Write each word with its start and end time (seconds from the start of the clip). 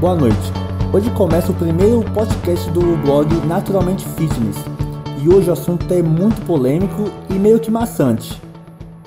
Boa 0.00 0.14
noite. 0.16 0.38
Hoje 0.94 1.10
começa 1.10 1.52
o 1.52 1.54
primeiro 1.54 2.02
podcast 2.14 2.70
do 2.70 2.96
blog 3.02 3.34
Naturalmente 3.46 4.08
Fitness. 4.08 4.56
E 5.22 5.28
hoje 5.28 5.50
o 5.50 5.52
assunto 5.52 5.92
é 5.92 6.00
muito 6.00 6.40
polêmico 6.46 7.10
e 7.28 7.34
meio 7.34 7.60
que 7.60 7.70
maçante. 7.70 8.40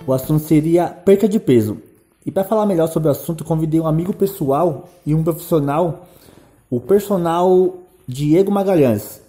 O 0.05 0.13
assunto 0.13 0.43
seria 0.43 0.85
perca 0.85 1.27
de 1.27 1.39
peso. 1.39 1.79
E 2.23 2.29
para 2.29 2.43
falar 2.43 2.67
melhor 2.67 2.85
sobre 2.89 3.09
o 3.09 3.11
assunto, 3.11 3.43
convidei 3.43 3.79
um 3.79 3.87
amigo 3.87 4.13
pessoal 4.13 4.87
e 5.03 5.15
um 5.15 5.23
profissional, 5.23 6.07
o 6.69 6.79
personal 6.79 7.75
Diego 8.07 8.51
Magalhães. 8.51 9.19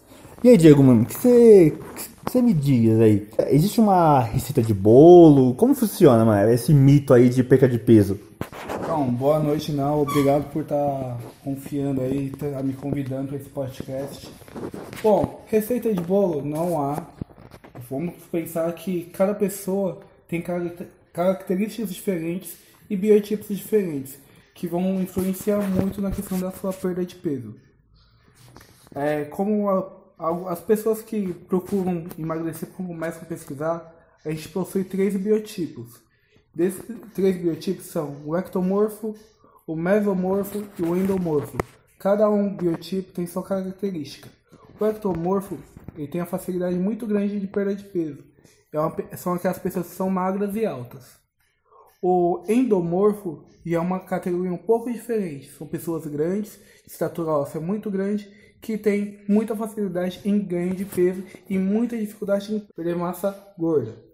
E 0.42 0.50
aí, 0.50 0.58
Diego, 0.58 0.82
mano, 0.82 1.04
o 1.04 1.06
que 1.06 1.14
você 1.16 2.42
me 2.42 2.52
diz 2.52 3.00
aí? 3.00 3.26
Existe 3.48 3.80
uma 3.80 4.20
receita 4.20 4.62
de 4.62 4.74
bolo? 4.74 5.54
Como 5.54 5.74
funciona, 5.74 6.26
mano, 6.26 6.50
esse 6.50 6.74
mito 6.74 7.14
aí 7.14 7.30
de 7.30 7.42
perca 7.42 7.66
de 7.66 7.78
peso? 7.78 8.18
Então, 8.94 9.12
boa 9.12 9.40
noite, 9.40 9.72
não. 9.72 10.02
Obrigado 10.02 10.52
por 10.52 10.62
estar 10.62 10.76
tá 10.76 11.18
confiando 11.42 12.00
aí, 12.00 12.30
tá 12.30 12.62
me 12.62 12.74
convidando 12.74 13.26
para 13.26 13.38
esse 13.38 13.48
podcast. 13.48 14.32
Bom, 15.02 15.44
receita 15.48 15.92
de 15.92 16.00
bolo 16.00 16.42
não 16.42 16.80
há. 16.80 17.04
Vamos 17.90 18.14
pensar 18.30 18.72
que 18.72 19.06
cada 19.06 19.34
pessoa 19.34 20.00
tem 20.28 20.40
características 21.12 21.92
diferentes 21.92 22.56
e 22.88 22.96
biotipos 22.96 23.48
diferentes 23.48 24.16
que 24.54 24.68
vão 24.68 25.02
influenciar 25.02 25.60
muito 25.60 26.00
na 26.00 26.12
questão 26.12 26.38
da 26.38 26.52
sua 26.52 26.72
perda 26.72 27.04
de 27.04 27.16
peso. 27.16 27.56
É, 28.94 29.24
como 29.24 29.70
a, 29.70 30.52
as 30.52 30.60
pessoas 30.60 31.02
que 31.02 31.34
procuram 31.48 32.06
emagrecer, 32.16 32.68
começam 32.68 33.22
a 33.22 33.26
pesquisar, 33.26 33.92
a 34.24 34.30
gente 34.30 34.48
possui 34.50 34.84
três 34.84 35.16
biotipos 35.16 36.03
Desses 36.54 36.84
três 37.12 37.36
biotipos 37.36 37.86
são 37.86 38.22
o 38.24 38.36
ectomorfo, 38.36 39.14
o 39.66 39.74
mesomorfo 39.74 40.64
e 40.78 40.82
o 40.82 40.96
endomorfo. 40.96 41.58
Cada 41.98 42.30
um 42.30 42.54
biotipo 42.54 43.12
tem 43.12 43.26
sua 43.26 43.42
característica. 43.42 44.28
O 44.78 44.86
ectomorfo 44.86 45.58
ele 45.96 46.06
tem 46.06 46.20
a 46.20 46.26
facilidade 46.26 46.76
muito 46.76 47.06
grande 47.06 47.40
de 47.40 47.46
perda 47.46 47.74
de 47.74 47.84
peso. 47.84 48.22
É 48.72 48.78
uma, 48.78 48.94
são 49.16 49.34
aquelas 49.34 49.58
pessoas 49.58 49.88
que 49.88 49.94
são 49.94 50.10
magras 50.10 50.54
e 50.54 50.64
altas. 50.66 51.16
O 52.02 52.44
endomorfo 52.48 53.44
é 53.66 53.78
uma 53.78 54.00
categoria 54.00 54.52
um 54.52 54.58
pouco 54.58 54.92
diferente. 54.92 55.50
São 55.52 55.66
pessoas 55.66 56.06
grandes, 56.06 56.60
estatura 56.86 57.30
óssea 57.30 57.60
muito 57.60 57.90
grande, 57.90 58.30
que 58.60 58.76
têm 58.76 59.24
muita 59.28 59.56
facilidade 59.56 60.20
em 60.24 60.38
ganho 60.38 60.74
de 60.74 60.84
peso 60.84 61.22
e 61.48 61.58
muita 61.58 61.96
dificuldade 61.96 62.54
em 62.54 62.60
perder 62.60 62.96
massa 62.96 63.54
gorda. 63.58 64.13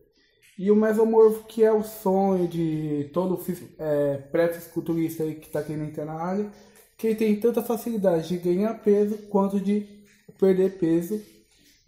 E 0.63 0.71
o 0.71 0.77
mesomorfo, 0.77 1.45
que 1.49 1.65
é 1.65 1.73
o 1.73 1.83
sonho 1.83 2.47
de 2.47 3.09
todo 3.15 3.41
é, 3.79 4.19
pré-fisiculturista 4.31 5.25
que 5.25 5.47
está 5.47 5.63
querendo 5.63 5.85
entrar 5.85 6.05
na 6.05 6.13
área, 6.13 6.51
que 6.99 7.15
tem 7.15 7.35
tanta 7.37 7.63
facilidade 7.63 8.29
de 8.29 8.37
ganhar 8.37 8.75
peso 8.75 9.17
quanto 9.31 9.59
de 9.59 9.87
perder 10.39 10.77
peso. 10.79 11.19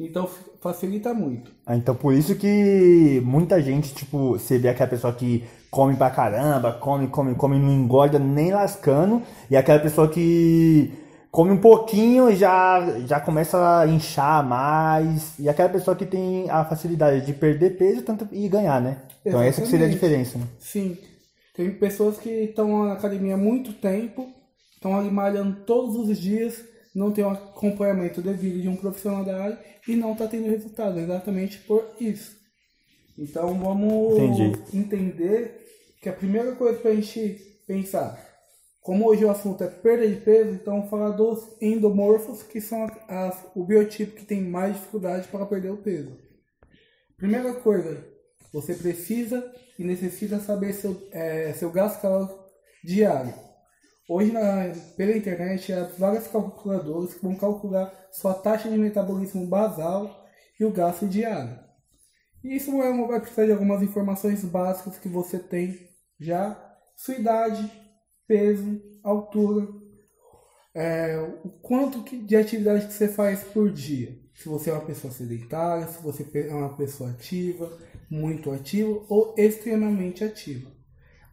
Então 0.00 0.26
facilita 0.62 1.12
muito. 1.12 1.50
Ah, 1.66 1.76
então 1.76 1.94
por 1.94 2.14
isso 2.14 2.34
que 2.34 3.20
muita 3.22 3.60
gente, 3.60 3.94
tipo, 3.94 4.38
você 4.38 4.56
vê 4.56 4.70
aquela 4.70 4.88
pessoa 4.88 5.12
que 5.12 5.44
come 5.70 5.94
pra 5.94 6.08
caramba, 6.08 6.72
come, 6.72 7.08
come, 7.08 7.34
come, 7.34 7.58
não 7.58 7.70
engorda 7.70 8.18
nem 8.18 8.52
lascando, 8.52 9.20
e 9.50 9.56
aquela 9.56 9.80
pessoa 9.80 10.08
que 10.08 10.90
come 11.32 11.50
um 11.50 11.56
pouquinho 11.56 12.30
e 12.30 12.36
já, 12.36 13.00
já 13.06 13.18
começa 13.18 13.80
a 13.80 13.88
inchar 13.88 14.46
mais. 14.46 15.38
E 15.38 15.48
aquela 15.48 15.70
pessoa 15.70 15.96
que 15.96 16.04
tem 16.04 16.48
a 16.50 16.62
facilidade 16.62 17.24
de 17.24 17.32
perder 17.32 17.78
peso 17.78 18.02
tanto, 18.02 18.28
e 18.30 18.46
ganhar, 18.48 18.80
né? 18.82 18.90
Exatamente. 18.90 19.18
Então 19.24 19.42
essa 19.42 19.62
que 19.62 19.66
seria 19.66 19.86
a 19.86 19.90
diferença, 19.90 20.38
né? 20.38 20.44
Sim. 20.58 20.98
Tem 21.54 21.70
pessoas 21.70 22.18
que 22.18 22.28
estão 22.28 22.84
na 22.84 22.92
academia 22.92 23.34
há 23.34 23.38
muito 23.38 23.72
tempo, 23.72 24.28
estão 24.74 24.96
ali 24.96 25.10
malhando 25.10 25.64
todos 25.64 25.96
os 25.96 26.18
dias, 26.18 26.62
não 26.94 27.10
tem 27.10 27.24
um 27.24 27.30
acompanhamento 27.30 28.20
devido 28.20 28.60
de 28.60 28.68
um 28.68 28.76
profissional 28.76 29.24
da 29.24 29.42
área 29.42 29.58
e 29.88 29.96
não 29.96 30.12
está 30.12 30.26
tendo 30.26 30.50
resultado, 30.50 31.00
exatamente 31.00 31.58
por 31.60 31.82
isso. 31.98 32.36
Então 33.18 33.54
vamos 33.58 34.18
Entendi. 34.18 34.58
entender 34.74 35.62
que 36.02 36.10
a 36.10 36.12
primeira 36.12 36.52
coisa 36.56 36.78
para 36.78 36.90
a 36.90 36.94
gente 36.94 37.38
pensar 37.66 38.31
como 38.82 39.08
hoje 39.08 39.24
o 39.24 39.30
assunto 39.30 39.62
é 39.62 39.68
perda 39.68 40.08
de 40.08 40.16
peso, 40.16 40.50
então 40.50 40.74
vamos 40.74 40.90
falar 40.90 41.10
dos 41.10 41.56
endomorfos, 41.62 42.42
que 42.42 42.60
são 42.60 42.84
as, 43.08 43.46
o 43.54 43.64
biotipo 43.64 44.16
que 44.16 44.24
tem 44.24 44.42
mais 44.42 44.74
dificuldade 44.74 45.28
para 45.28 45.46
perder 45.46 45.70
o 45.70 45.76
peso. 45.76 46.18
Primeira 47.16 47.54
coisa, 47.54 48.04
você 48.52 48.74
precisa 48.74 49.52
e 49.78 49.84
necessita 49.84 50.40
saber 50.40 50.72
seu, 50.72 51.00
é, 51.12 51.52
seu 51.52 51.70
gasto 51.70 52.02
calórico 52.02 52.36
diário. 52.82 53.32
Hoje, 54.08 54.32
na, 54.32 54.72
pela 54.96 55.16
internet, 55.16 55.72
há 55.72 55.84
várias 55.96 56.26
calculadoras 56.26 57.14
que 57.14 57.22
vão 57.22 57.36
calcular 57.36 57.94
sua 58.10 58.34
taxa 58.34 58.68
de 58.68 58.76
metabolismo 58.76 59.46
basal 59.46 60.26
e 60.58 60.64
o 60.64 60.72
gasto 60.72 61.06
diário. 61.06 61.56
E 62.42 62.56
isso 62.56 62.76
vai 62.76 63.20
precisar 63.20 63.46
de 63.46 63.52
algumas 63.52 63.80
informações 63.80 64.44
básicas 64.44 64.98
que 64.98 65.08
você 65.08 65.38
tem 65.38 65.88
já, 66.18 66.60
sua 66.96 67.14
idade, 67.14 67.81
peso, 68.26 68.80
altura, 69.02 69.68
é, 70.74 71.18
o 71.44 71.50
quanto 71.60 72.02
de 72.02 72.36
atividade 72.36 72.86
que 72.86 72.92
você 72.92 73.08
faz 73.08 73.42
por 73.44 73.70
dia. 73.70 74.18
Se 74.34 74.48
você 74.48 74.70
é 74.70 74.72
uma 74.72 74.84
pessoa 74.84 75.12
sedentária, 75.12 75.86
se 75.86 76.02
você 76.02 76.26
é 76.48 76.54
uma 76.54 76.76
pessoa 76.76 77.10
ativa, 77.10 77.70
muito 78.10 78.50
ativa 78.50 79.04
ou 79.08 79.34
extremamente 79.36 80.24
ativa. 80.24 80.70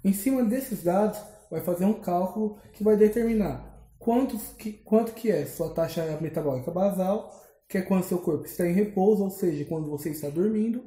Em 0.03 0.13
cima 0.13 0.43
desses 0.43 0.83
dados, 0.83 1.19
vai 1.49 1.61
fazer 1.61 1.85
um 1.85 2.01
cálculo 2.01 2.59
que 2.73 2.83
vai 2.83 2.95
determinar 2.95 3.69
quanto 3.97 4.37
que, 4.55 4.73
quanto 4.73 5.13
que 5.13 5.29
é 5.29 5.45
sua 5.45 5.69
taxa 5.73 6.17
metabólica 6.21 6.71
basal, 6.71 7.31
que 7.67 7.77
é 7.77 7.81
quando 7.81 8.03
seu 8.03 8.17
corpo 8.19 8.45
está 8.45 8.65
em 8.65 8.73
repouso, 8.73 9.23
ou 9.23 9.29
seja, 9.29 9.65
quando 9.65 9.89
você 9.89 10.09
está 10.09 10.29
dormindo, 10.29 10.85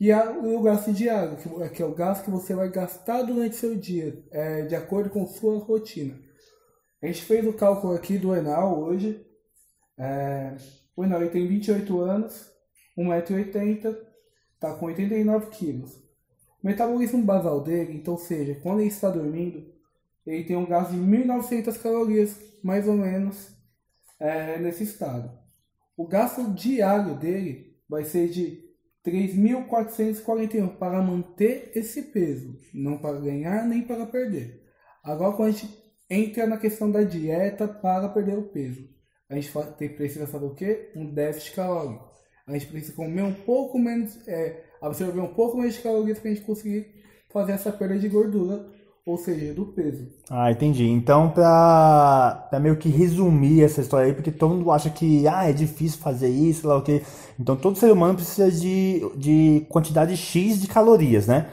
e 0.00 0.10
a, 0.10 0.30
o 0.30 0.60
gasto 0.62 0.92
diário, 0.92 1.36
que, 1.36 1.68
que 1.70 1.82
é 1.82 1.86
o 1.86 1.94
gasto 1.94 2.24
que 2.24 2.30
você 2.30 2.54
vai 2.54 2.68
gastar 2.68 3.22
durante 3.22 3.56
seu 3.56 3.76
dia, 3.76 4.22
é, 4.30 4.62
de 4.62 4.74
acordo 4.74 5.10
com 5.10 5.26
sua 5.26 5.58
rotina. 5.58 6.18
A 7.02 7.06
gente 7.06 7.22
fez 7.22 7.46
o 7.46 7.52
cálculo 7.52 7.94
aqui 7.94 8.18
do 8.18 8.34
Enal 8.34 8.78
hoje. 8.78 9.24
É, 9.98 10.56
o 10.96 11.04
Enal 11.04 11.28
tem 11.28 11.46
28 11.46 12.00
anos, 12.00 12.50
1,80m, 12.98 13.96
está 14.54 14.74
com 14.74 14.86
89 14.86 15.46
quilos. 15.50 15.96
O 16.62 16.66
metabolismo 16.66 17.22
basal 17.22 17.60
dele, 17.60 17.94
então, 17.94 18.14
ou 18.14 18.18
seja, 18.18 18.58
quando 18.62 18.80
ele 18.80 18.88
está 18.88 19.10
dormindo, 19.10 19.70
ele 20.26 20.44
tem 20.44 20.56
um 20.56 20.66
gasto 20.66 20.92
de 20.92 20.98
1.900 20.98 21.78
calorias, 21.80 22.40
mais 22.62 22.88
ou 22.88 22.94
menos, 22.94 23.50
é, 24.18 24.58
nesse 24.58 24.84
estado. 24.84 25.30
O 25.96 26.06
gasto 26.06 26.50
diário 26.52 27.14
dele 27.14 27.78
vai 27.88 28.04
ser 28.04 28.28
de 28.28 28.63
3.441 29.04 30.76
para 30.78 31.02
manter 31.02 31.70
esse 31.74 32.02
peso, 32.02 32.58
não 32.72 32.96
para 32.96 33.20
ganhar 33.20 33.66
nem 33.66 33.82
para 33.82 34.06
perder. 34.06 34.62
Agora, 35.02 35.36
quando 35.36 35.48
a 35.48 35.52
gente 35.52 35.68
entra 36.08 36.46
na 36.46 36.56
questão 36.56 36.90
da 36.90 37.02
dieta 37.02 37.68
para 37.68 38.08
perder 38.08 38.38
o 38.38 38.48
peso, 38.48 38.88
a 39.28 39.34
gente 39.34 39.50
precisa 39.94 40.26
fazer 40.26 40.46
o 40.46 40.54
quê? 40.54 40.90
Um 40.96 41.12
déficit 41.12 41.54
calórico. 41.54 42.10
A 42.46 42.52
gente 42.52 42.66
precisa 42.66 42.94
comer 42.94 43.22
um 43.22 43.32
pouco 43.32 43.78
menos, 43.78 44.26
é, 44.28 44.64
absorver 44.80 45.20
um 45.20 45.34
pouco 45.34 45.56
menos 45.56 45.74
de 45.74 45.82
calorias 45.82 46.18
para 46.18 46.30
a 46.30 46.34
gente 46.34 46.44
conseguir 46.44 46.86
fazer 47.30 47.52
essa 47.52 47.72
perda 47.72 47.98
de 47.98 48.08
gordura 48.08 48.73
ou 49.06 49.18
seja, 49.18 49.52
do 49.52 49.66
peso. 49.66 50.08
Ah, 50.30 50.50
entendi. 50.50 50.88
Então, 50.88 51.30
pra, 51.30 52.46
pra 52.48 52.58
meio 52.58 52.76
que 52.76 52.88
resumir 52.88 53.62
essa 53.62 53.82
história 53.82 54.06
aí, 54.06 54.14
porque 54.14 54.32
todo 54.32 54.54
mundo 54.54 54.70
acha 54.70 54.88
que 54.88 55.28
ah, 55.28 55.48
é 55.48 55.52
difícil 55.52 55.98
fazer 56.00 56.28
isso, 56.28 56.66
lá 56.66 56.76
o 56.76 56.82
que. 56.82 57.02
Então, 57.38 57.54
todo 57.54 57.78
ser 57.78 57.92
humano 57.92 58.14
precisa 58.14 58.50
de, 58.50 59.02
de 59.16 59.66
quantidade 59.68 60.16
X 60.16 60.60
de 60.60 60.68
calorias, 60.68 61.26
né? 61.26 61.48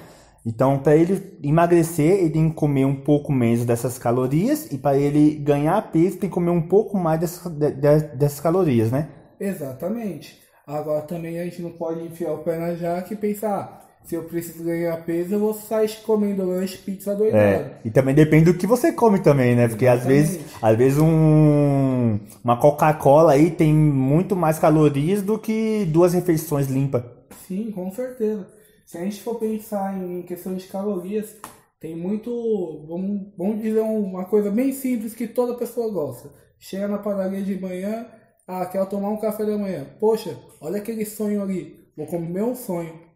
Então, 0.45 0.79
para 0.79 0.95
ele 0.95 1.37
emagrecer, 1.43 2.19
ele 2.19 2.29
tem 2.31 2.49
que 2.49 2.55
comer 2.55 2.85
um 2.85 2.95
pouco 2.95 3.31
menos 3.31 3.65
dessas 3.65 3.97
calorias, 3.99 4.71
e 4.71 4.77
para 4.77 4.97
ele 4.97 5.35
ganhar 5.35 5.91
peso, 5.91 6.17
tem 6.17 6.29
que 6.29 6.33
comer 6.33 6.49
um 6.51 6.67
pouco 6.67 6.97
mais 6.97 7.19
dessas, 7.19 7.51
de, 7.51 7.71
dessas 7.71 8.39
calorias, 8.39 8.91
né? 8.91 9.09
Exatamente. 9.39 10.39
Agora, 10.65 11.01
também 11.01 11.39
a 11.39 11.43
gente 11.43 11.61
não 11.61 11.71
pode 11.71 12.01
enfiar 12.03 12.33
o 12.33 12.43
pé 12.43 12.57
na 12.57 12.73
jaca 12.75 13.13
e 13.13 13.17
pensar 13.17 13.81
se 14.03 14.15
eu 14.15 14.23
preciso 14.23 14.63
ganhar 14.63 14.97
peso, 15.05 15.35
eu 15.35 15.39
vou 15.39 15.53
sair 15.53 15.89
comendo 16.03 16.45
lanche, 16.45 16.77
pizza 16.77 17.15
doidado. 17.15 17.41
É, 17.41 17.79
e 17.85 17.89
também 17.89 18.13
depende 18.13 18.45
do 18.51 18.57
que 18.57 18.67
você 18.67 18.91
come 18.91 19.19
também, 19.19 19.55
né? 19.55 19.67
Porque 19.67 19.85
Exatamente. 19.85 20.09
às 20.09 20.29
vezes, 20.29 20.55
às 20.61 20.77
vezes 20.77 20.99
um, 20.99 22.19
uma 22.43 22.57
Coca-Cola 22.57 23.33
aí 23.33 23.51
tem 23.51 23.73
muito 23.73 24.35
mais 24.35 24.59
calorias 24.59 25.21
do 25.21 25.37
que 25.37 25.85
duas 25.85 26.13
refeições 26.13 26.67
limpas. 26.67 27.03
Sim, 27.47 27.71
com 27.71 27.91
certeza. 27.91 28.47
Se 28.85 28.97
a 28.97 29.03
gente 29.03 29.21
for 29.21 29.35
pensar 29.35 29.97
em 29.97 30.23
questão 30.23 30.55
de 30.55 30.67
calorias, 30.67 31.37
tem 31.79 31.95
muito, 31.95 32.85
vamos, 32.87 33.27
vamos 33.37 33.61
dizer 33.61 33.81
uma 33.81 34.25
coisa 34.25 34.51
bem 34.51 34.73
simples 34.73 35.13
que 35.13 35.27
toda 35.27 35.57
pessoa 35.57 35.91
gosta. 35.91 36.29
Chega 36.59 36.87
na 36.87 36.97
padaria 36.97 37.41
de 37.41 37.59
manhã, 37.59 38.05
ah, 38.47 38.65
quer 38.65 38.85
tomar 38.87 39.09
um 39.09 39.17
café 39.17 39.45
da 39.45 39.57
manhã. 39.57 39.85
Poxa, 39.99 40.37
olha 40.59 40.77
aquele 40.77 41.05
sonho 41.05 41.41
ali, 41.41 41.79
vou 41.95 42.05
comer 42.05 42.43
um 42.43 42.55
sonho 42.55 43.10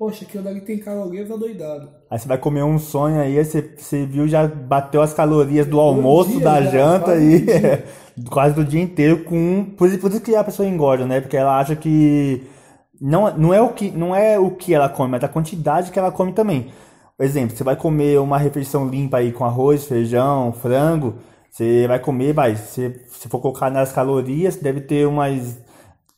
Poxa, 0.00 0.24
aquilo 0.24 0.42
dali 0.42 0.62
tem 0.62 0.78
calorias 0.78 1.30
adoidado. 1.30 1.90
Aí 2.10 2.18
você 2.18 2.26
vai 2.26 2.38
comer 2.38 2.62
um 2.62 2.78
sonho 2.78 3.20
aí, 3.20 3.36
aí 3.36 3.44
você, 3.44 3.60
você 3.76 4.06
viu, 4.06 4.26
já 4.26 4.48
bateu 4.48 5.02
as 5.02 5.12
calorias 5.12 5.66
do 5.66 5.78
almoço, 5.78 6.30
dia 6.30 6.40
da 6.40 6.62
já, 6.62 6.70
janta 6.70 7.10
aí, 7.10 7.40
do 7.40 7.44
dia. 7.44 7.84
quase 8.30 8.54
do 8.54 8.64
dia 8.64 8.80
inteiro 8.80 9.24
com. 9.24 9.66
Por 9.76 9.88
isso, 9.88 9.98
por 9.98 10.10
isso 10.10 10.22
que 10.22 10.34
a 10.34 10.42
pessoa 10.42 10.66
engorda, 10.66 11.04
né? 11.04 11.20
Porque 11.20 11.36
ela 11.36 11.60
acha 11.60 11.76
que. 11.76 12.42
Não, 12.98 13.36
não, 13.36 13.52
é 13.52 13.60
o 13.60 13.74
que 13.74 13.90
não 13.90 14.16
é 14.16 14.38
o 14.38 14.50
que 14.52 14.72
ela 14.72 14.88
come, 14.88 15.10
mas 15.10 15.22
a 15.22 15.28
quantidade 15.28 15.90
que 15.90 15.98
ela 15.98 16.10
come 16.10 16.32
também. 16.32 16.68
Exemplo, 17.18 17.54
você 17.54 17.62
vai 17.62 17.76
comer 17.76 18.18
uma 18.20 18.38
refeição 18.38 18.88
limpa 18.88 19.18
aí 19.18 19.32
com 19.32 19.44
arroz, 19.44 19.84
feijão, 19.84 20.50
frango, 20.50 21.16
você 21.50 21.86
vai 21.86 21.98
comer, 21.98 22.32
vai, 22.32 22.56
se, 22.56 23.04
se 23.06 23.28
for 23.28 23.38
colocar 23.38 23.70
nas 23.70 23.92
calorias, 23.92 24.56
deve 24.56 24.80
ter 24.80 25.06
umas 25.06 25.58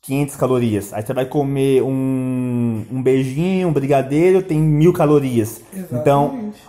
500 0.03 0.35
calorias. 0.35 0.93
Aí 0.93 1.01
você 1.05 1.13
vai 1.13 1.25
comer 1.25 1.81
um, 1.81 2.85
um 2.91 3.01
beijinho, 3.01 3.69
um 3.69 3.73
brigadeiro, 3.73 4.43
tem 4.43 4.59
mil 4.59 4.91
calorias. 4.93 5.61
Então, 5.73 6.25
Exatamente. 6.25 6.59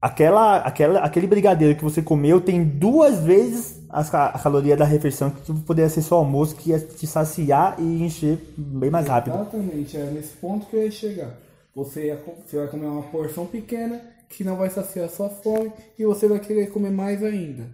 aquela, 0.00 0.56
aquela, 0.58 1.00
aquele 1.00 1.26
brigadeiro 1.26 1.74
que 1.74 1.82
você 1.82 2.02
comeu 2.02 2.40
tem 2.40 2.62
duas 2.62 3.18
vezes 3.24 3.80
ca- 4.10 4.26
a 4.34 4.38
caloria 4.38 4.76
da 4.76 4.84
refeição 4.84 5.30
que 5.30 5.52
poderia 5.60 5.88
ser 5.88 6.02
só 6.02 6.16
almoço, 6.16 6.54
que 6.54 6.70
ia 6.70 6.78
te 6.78 7.06
saciar 7.06 7.76
e 7.78 8.02
encher 8.02 8.38
bem 8.56 8.90
mais 8.90 9.06
rápido. 9.08 9.34
Exatamente, 9.36 9.96
é 9.96 10.04
nesse 10.10 10.36
ponto 10.36 10.66
que 10.66 10.76
eu 10.76 10.82
ia 10.84 10.90
chegar. 10.90 11.30
Você, 11.74 12.08
ia 12.08 12.22
você 12.46 12.58
vai 12.58 12.68
comer 12.68 12.86
uma 12.86 13.02
porção 13.04 13.46
pequena 13.46 14.00
que 14.28 14.44
não 14.44 14.56
vai 14.56 14.68
saciar 14.68 15.08
sua 15.08 15.30
fome 15.30 15.72
e 15.98 16.04
você 16.04 16.28
vai 16.28 16.38
querer 16.40 16.70
comer 16.70 16.90
mais 16.90 17.22
ainda. 17.22 17.70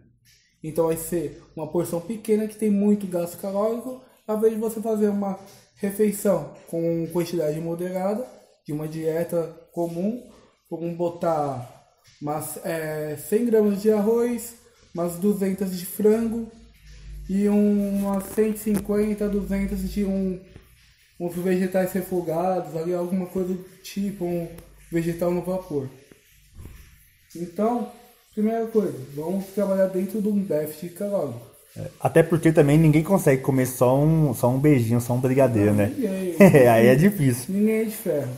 Então 0.63 0.87
vai 0.87 0.97
ser 0.97 1.43
uma 1.57 1.67
porção 1.67 2.01
pequena 2.01 2.47
que 2.47 2.57
tem 2.57 2.71
muito 2.71 3.07
gasto 3.07 3.41
calórico, 3.41 4.01
ao 4.29 4.37
invés 4.37 4.53
de 4.55 4.61
você 4.61 4.81
fazer 4.81 5.09
uma 5.09 5.39
refeição 5.77 6.55
com 6.69 7.09
quantidade 7.13 7.59
moderada, 7.61 8.25
de 8.67 8.73
uma 8.73 8.87
dieta 8.87 9.43
comum, 9.73 10.23
como 10.69 10.95
botar 10.95 11.89
umas, 12.21 12.59
é, 12.65 13.17
100 13.17 13.47
gramas 13.47 13.81
de 13.83 13.91
arroz, 13.91 14.57
umas 14.95 15.17
200 15.19 15.77
de 15.77 15.87
frango 15.87 16.51
e 17.29 17.49
um- 17.49 18.01
umas 18.01 18.25
150, 18.35 19.29
200 19.29 19.91
de 19.91 20.05
um 20.05 20.39
uns 21.21 21.35
vegetais 21.35 21.91
refogados, 21.93 22.77
ali 22.77 22.95
alguma 22.95 23.27
coisa 23.27 23.53
do 23.53 23.65
tipo, 23.83 24.25
um 24.25 24.49
vegetal 24.93 25.33
no 25.33 25.43
vapor. 25.43 25.89
Então, 27.35 27.91
primeira 28.33 28.67
coisa, 28.69 28.97
vamos 29.17 29.47
trabalhar 29.47 29.87
dentro 29.89 30.23
de 30.23 30.29
um 30.29 30.41
déficit 30.41 30.95
calórico. 30.95 31.48
Até 32.01 32.23
porque 32.23 32.51
também 32.53 32.77
ninguém 32.79 33.03
consegue 33.03 33.43
comer 33.43 33.67
só 33.67 33.99
um, 33.99 34.35
só 34.35 34.49
um 34.51 34.59
beijinho, 34.59 35.01
só 35.01 35.13
um 35.15 35.21
brigadeiro, 35.21 35.73
né? 35.73 35.93
Ninguém, 35.97 36.35
Aí 36.69 36.87
é 36.89 36.95
difícil. 36.95 37.55
ninguém 37.55 37.81
é 37.81 37.85
de 37.85 37.91
ferro. 37.95 38.31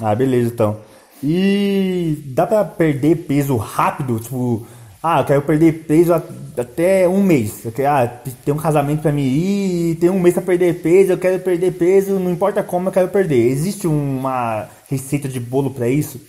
Ah, 0.00 0.14
beleza, 0.14 0.48
então. 0.52 0.80
E 1.22 2.22
dá 2.26 2.46
pra 2.46 2.64
perder 2.64 3.16
peso 3.26 3.56
rápido? 3.56 4.18
Tipo, 4.18 4.66
ah, 5.02 5.20
eu 5.20 5.24
quero 5.24 5.42
perder 5.42 5.84
peso 5.84 6.12
até 6.14 7.06
um 7.08 7.22
mês. 7.22 7.64
Eu 7.64 7.72
quero, 7.72 7.88
ah, 7.88 8.06
tem 8.44 8.52
um 8.54 8.58
casamento 8.58 9.02
pra 9.02 9.12
mim 9.12 9.22
ir, 9.22 9.96
tem 9.96 10.10
um 10.10 10.18
mês 10.20 10.34
pra 10.34 10.42
perder 10.42 10.80
peso, 10.82 11.12
eu 11.12 11.18
quero 11.18 11.38
perder 11.40 11.72
peso, 11.72 12.18
não 12.18 12.30
importa 12.30 12.62
como 12.62 12.88
eu 12.88 12.92
quero 12.92 13.08
perder. 13.08 13.48
Existe 13.48 13.86
uma 13.86 14.68
receita 14.88 15.28
de 15.28 15.38
bolo 15.40 15.70
pra 15.70 15.88
isso? 15.88 16.20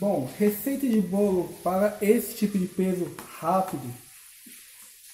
Bom, 0.00 0.28
receita 0.38 0.86
de 0.86 1.00
bolo 1.00 1.48
para 1.62 1.96
esse 2.02 2.34
tipo 2.34 2.58
de 2.58 2.66
peso 2.66 3.06
rápido, 3.40 3.82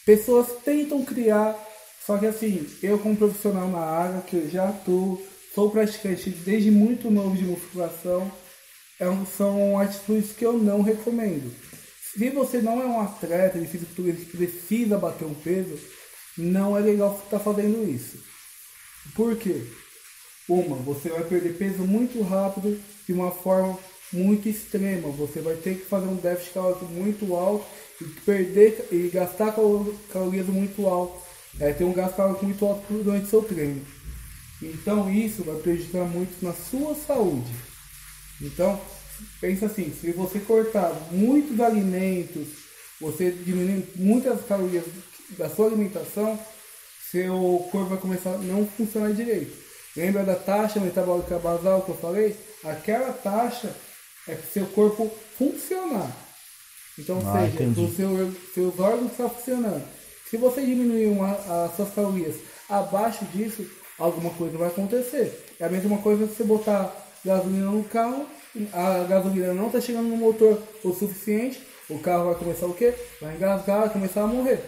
pessoas 0.04 0.48
tentam 0.64 1.04
criar, 1.04 1.56
só 2.06 2.18
que 2.18 2.26
assim, 2.26 2.66
eu 2.82 2.98
como 2.98 3.16
profissional 3.16 3.68
na 3.68 3.80
área, 3.80 4.20
que 4.22 4.48
já 4.48 4.68
atuo, 4.68 5.20
sou 5.54 5.70
praticante 5.70 6.30
desde 6.30 6.70
muito 6.70 7.10
novo 7.10 7.36
de 7.36 7.44
musculação, 7.44 8.30
é 8.98 9.06
são 9.36 9.78
atitudes 9.78 10.32
que 10.32 10.44
eu 10.44 10.54
não 10.54 10.82
recomendo. 10.82 11.50
Se 12.12 12.28
você 12.30 12.60
não 12.60 12.82
é 12.82 12.86
um 12.86 13.00
atleta 13.00 13.58
de 13.58 13.66
fisiculturismo 13.66 14.26
que 14.26 14.36
precisa 14.36 14.98
bater 14.98 15.24
um 15.24 15.34
peso, 15.34 15.78
não 16.36 16.76
é 16.76 16.80
legal 16.80 17.20
estar 17.24 17.38
fazendo 17.38 17.88
isso. 17.88 18.18
Por 19.14 19.36
quê? 19.36 19.62
Uma, 20.48 20.76
você 20.76 21.08
vai 21.08 21.24
perder 21.24 21.56
peso 21.56 21.84
muito 21.84 22.20
rápido 22.22 22.80
de 23.06 23.12
uma 23.12 23.30
forma 23.30 23.78
muito 24.12 24.48
extrema. 24.48 25.08
Você 25.10 25.40
vai 25.40 25.54
ter 25.54 25.76
que 25.76 25.86
fazer 25.86 26.08
um 26.08 26.16
déficit 26.16 26.54
calórico 26.54 26.84
muito 26.86 27.34
alto 27.34 27.64
e 28.00 28.04
perder 28.04 28.88
e 28.90 29.08
gastar 29.08 29.52
calo- 29.52 29.94
calorias 30.12 30.46
muito 30.46 30.86
alto. 30.86 31.20
É, 31.58 31.72
ter 31.72 31.84
um 31.84 31.92
gasto 31.92 32.20
muito 32.42 32.64
alto 32.64 32.92
durante 32.92 33.28
seu 33.28 33.42
treino. 33.42 33.84
Então 34.62 35.12
isso 35.12 35.42
vai 35.42 35.56
prejudicar 35.56 36.04
muito 36.04 36.42
na 36.44 36.52
sua 36.52 36.94
saúde. 36.94 37.52
Então, 38.40 38.80
pensa 39.40 39.66
assim, 39.66 39.92
se 39.92 40.12
você 40.12 40.38
cortar 40.38 40.92
muitos 41.10 41.60
alimentos, 41.60 42.46
você 43.00 43.30
diminuir 43.30 43.84
muitas 43.96 44.44
calorias 44.44 44.84
da 45.30 45.48
sua 45.48 45.66
alimentação, 45.66 46.38
seu 47.10 47.68
corpo 47.72 47.90
vai 47.90 47.98
começar 47.98 48.34
a 48.34 48.38
não 48.38 48.66
funcionar 48.66 49.12
direito. 49.12 49.56
Lembra 49.96 50.22
da 50.22 50.36
taxa 50.36 50.78
metabólica 50.78 51.38
basal 51.38 51.82
que 51.82 51.90
eu 51.90 51.96
falei? 51.96 52.36
Aquela 52.62 53.12
taxa 53.12 53.74
é 54.28 54.34
para 54.34 54.50
seu 54.50 54.66
corpo 54.66 55.10
funcionar. 55.36 56.29
Então, 57.00 57.16
ou 57.16 57.26
Ah, 57.26 57.40
seja, 57.40 57.54
entendi. 57.54 57.80
os 57.80 57.96
seu, 57.96 58.32
seus 58.54 58.78
órgãos 58.78 59.10
estão 59.10 59.28
funcionando. 59.30 59.82
Se 60.28 60.36
você 60.36 60.60
diminuir 60.60 61.06
uma, 61.06 61.30
as 61.64 61.74
suas 61.74 61.90
calorias 61.90 62.36
abaixo 62.68 63.24
disso, 63.34 63.64
alguma 63.98 64.30
coisa 64.30 64.56
vai 64.56 64.68
acontecer. 64.68 65.46
É 65.58 65.64
a 65.64 65.68
mesma 65.68 65.98
coisa 65.98 66.26
que 66.26 66.34
você 66.36 66.44
botar 66.44 66.94
gasolina 67.24 67.66
no 67.70 67.82
carro, 67.84 68.26
a 68.72 69.04
gasolina 69.08 69.52
não 69.54 69.66
está 69.66 69.80
chegando 69.80 70.08
no 70.08 70.16
motor 70.16 70.58
o 70.84 70.92
suficiente, 70.92 71.60
o 71.88 71.98
carro 71.98 72.26
vai 72.26 72.34
começar 72.36 72.66
o 72.66 72.74
quê? 72.74 72.94
Vai 73.20 73.34
engasgar, 73.34 73.80
vai 73.80 73.90
começar 73.90 74.22
a 74.22 74.26
morrer. 74.26 74.60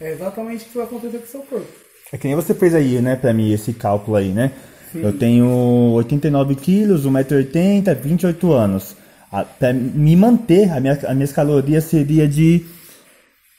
É 0.00 0.12
exatamente 0.12 0.64
o 0.64 0.68
que 0.68 0.76
vai 0.76 0.86
acontecer 0.86 1.18
com 1.18 1.24
o 1.24 1.28
seu 1.28 1.40
corpo. 1.42 1.66
É 2.12 2.16
que 2.18 2.26
nem 2.26 2.36
você 2.36 2.54
fez 2.54 2.74
aí, 2.74 3.00
né, 3.00 3.16
pra 3.16 3.32
mim, 3.34 3.52
esse 3.52 3.72
cálculo 3.72 4.16
aí, 4.16 4.30
né? 4.30 4.52
Eu 4.94 5.12
tenho 5.18 5.46
89 5.94 6.54
quilos, 6.54 7.04
1,80m, 7.04 7.94
28 8.00 8.52
anos. 8.52 8.96
A, 9.30 9.44
pra 9.44 9.72
me 9.72 10.14
manter, 10.16 10.70
a 10.70 10.80
minha, 10.80 10.92
as 10.92 11.14
minhas 11.14 11.32
calorias 11.32 11.84
seria 11.84 12.26
de 12.28 12.64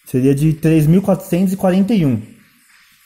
seria 0.05 0.33
de 0.33 0.53
3.441. 0.53 2.21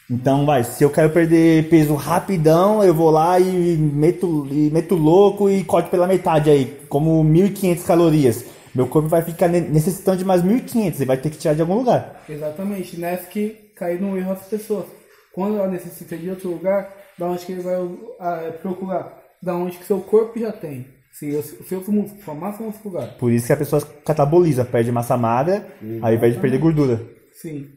Então, 0.10 0.46
vai, 0.46 0.64
se 0.64 0.84
eu 0.84 0.90
quero 0.90 1.10
perder 1.10 1.70
peso 1.70 1.96
rapidão, 1.96 2.84
eu 2.84 2.94
vou 2.94 3.10
lá 3.10 3.40
e 3.40 3.78
meto, 3.78 4.46
e 4.52 4.70
meto 4.70 4.94
louco 4.96 5.50
e 5.50 5.64
corto 5.64 5.90
pela 5.90 6.06
metade 6.06 6.50
aí, 6.50 6.66
como 6.90 7.24
1.500 7.24 7.86
calorias. 7.86 8.46
Meu 8.76 8.88
corpo 8.88 9.08
vai 9.08 9.22
ficar 9.22 9.48
ne- 9.48 9.62
necessitando 9.62 10.18
de 10.18 10.26
mais 10.26 10.44
1.500 10.44 11.00
e 11.00 11.06
vai 11.06 11.18
ter 11.18 11.30
que 11.30 11.38
tirar 11.38 11.54
de 11.54 11.62
algum 11.62 11.76
lugar. 11.76 12.24
Exatamente, 12.28 13.00
nessa 13.00 13.26
que 13.28 13.72
cai 13.76 13.98
no 13.98 14.18
erro 14.18 14.34
as 14.34 14.44
pessoas. 14.44 14.86
Quando 15.34 15.58
ela 15.58 15.68
necessita 15.70 16.18
de 16.18 16.30
outro 16.30 16.50
lugar, 16.50 16.94
da 17.18 17.28
onde 17.28 17.46
que 17.46 17.54
ele 17.54 17.62
vai 17.62 17.76
ah, 18.20 18.52
procurar? 18.62 19.18
Da 19.42 19.56
onde 19.56 19.78
que 19.78 19.86
seu 19.86 20.02
corpo 20.02 20.38
já 20.38 20.52
tem. 20.52 20.86
Se 21.12 21.30
o 21.36 21.44
seu- 21.44 21.60
o 21.60 21.64
seu 21.84 21.94
músculo, 21.94 22.22
sua 22.24 22.34
massa 22.36 22.64
muscular. 22.64 23.18
Por 23.18 23.32
isso 23.32 23.48
que 23.48 23.54
a 23.54 23.58
pessoa 23.58 23.82
cataboliza, 24.06 24.64
perde 24.66 24.92
massa 24.92 25.18
magra, 25.18 25.68
ao 26.02 26.14
invés 26.14 26.34
de 26.34 26.40
perder 26.40 26.58
gordura. 26.60 27.02
Sim. 27.34 27.70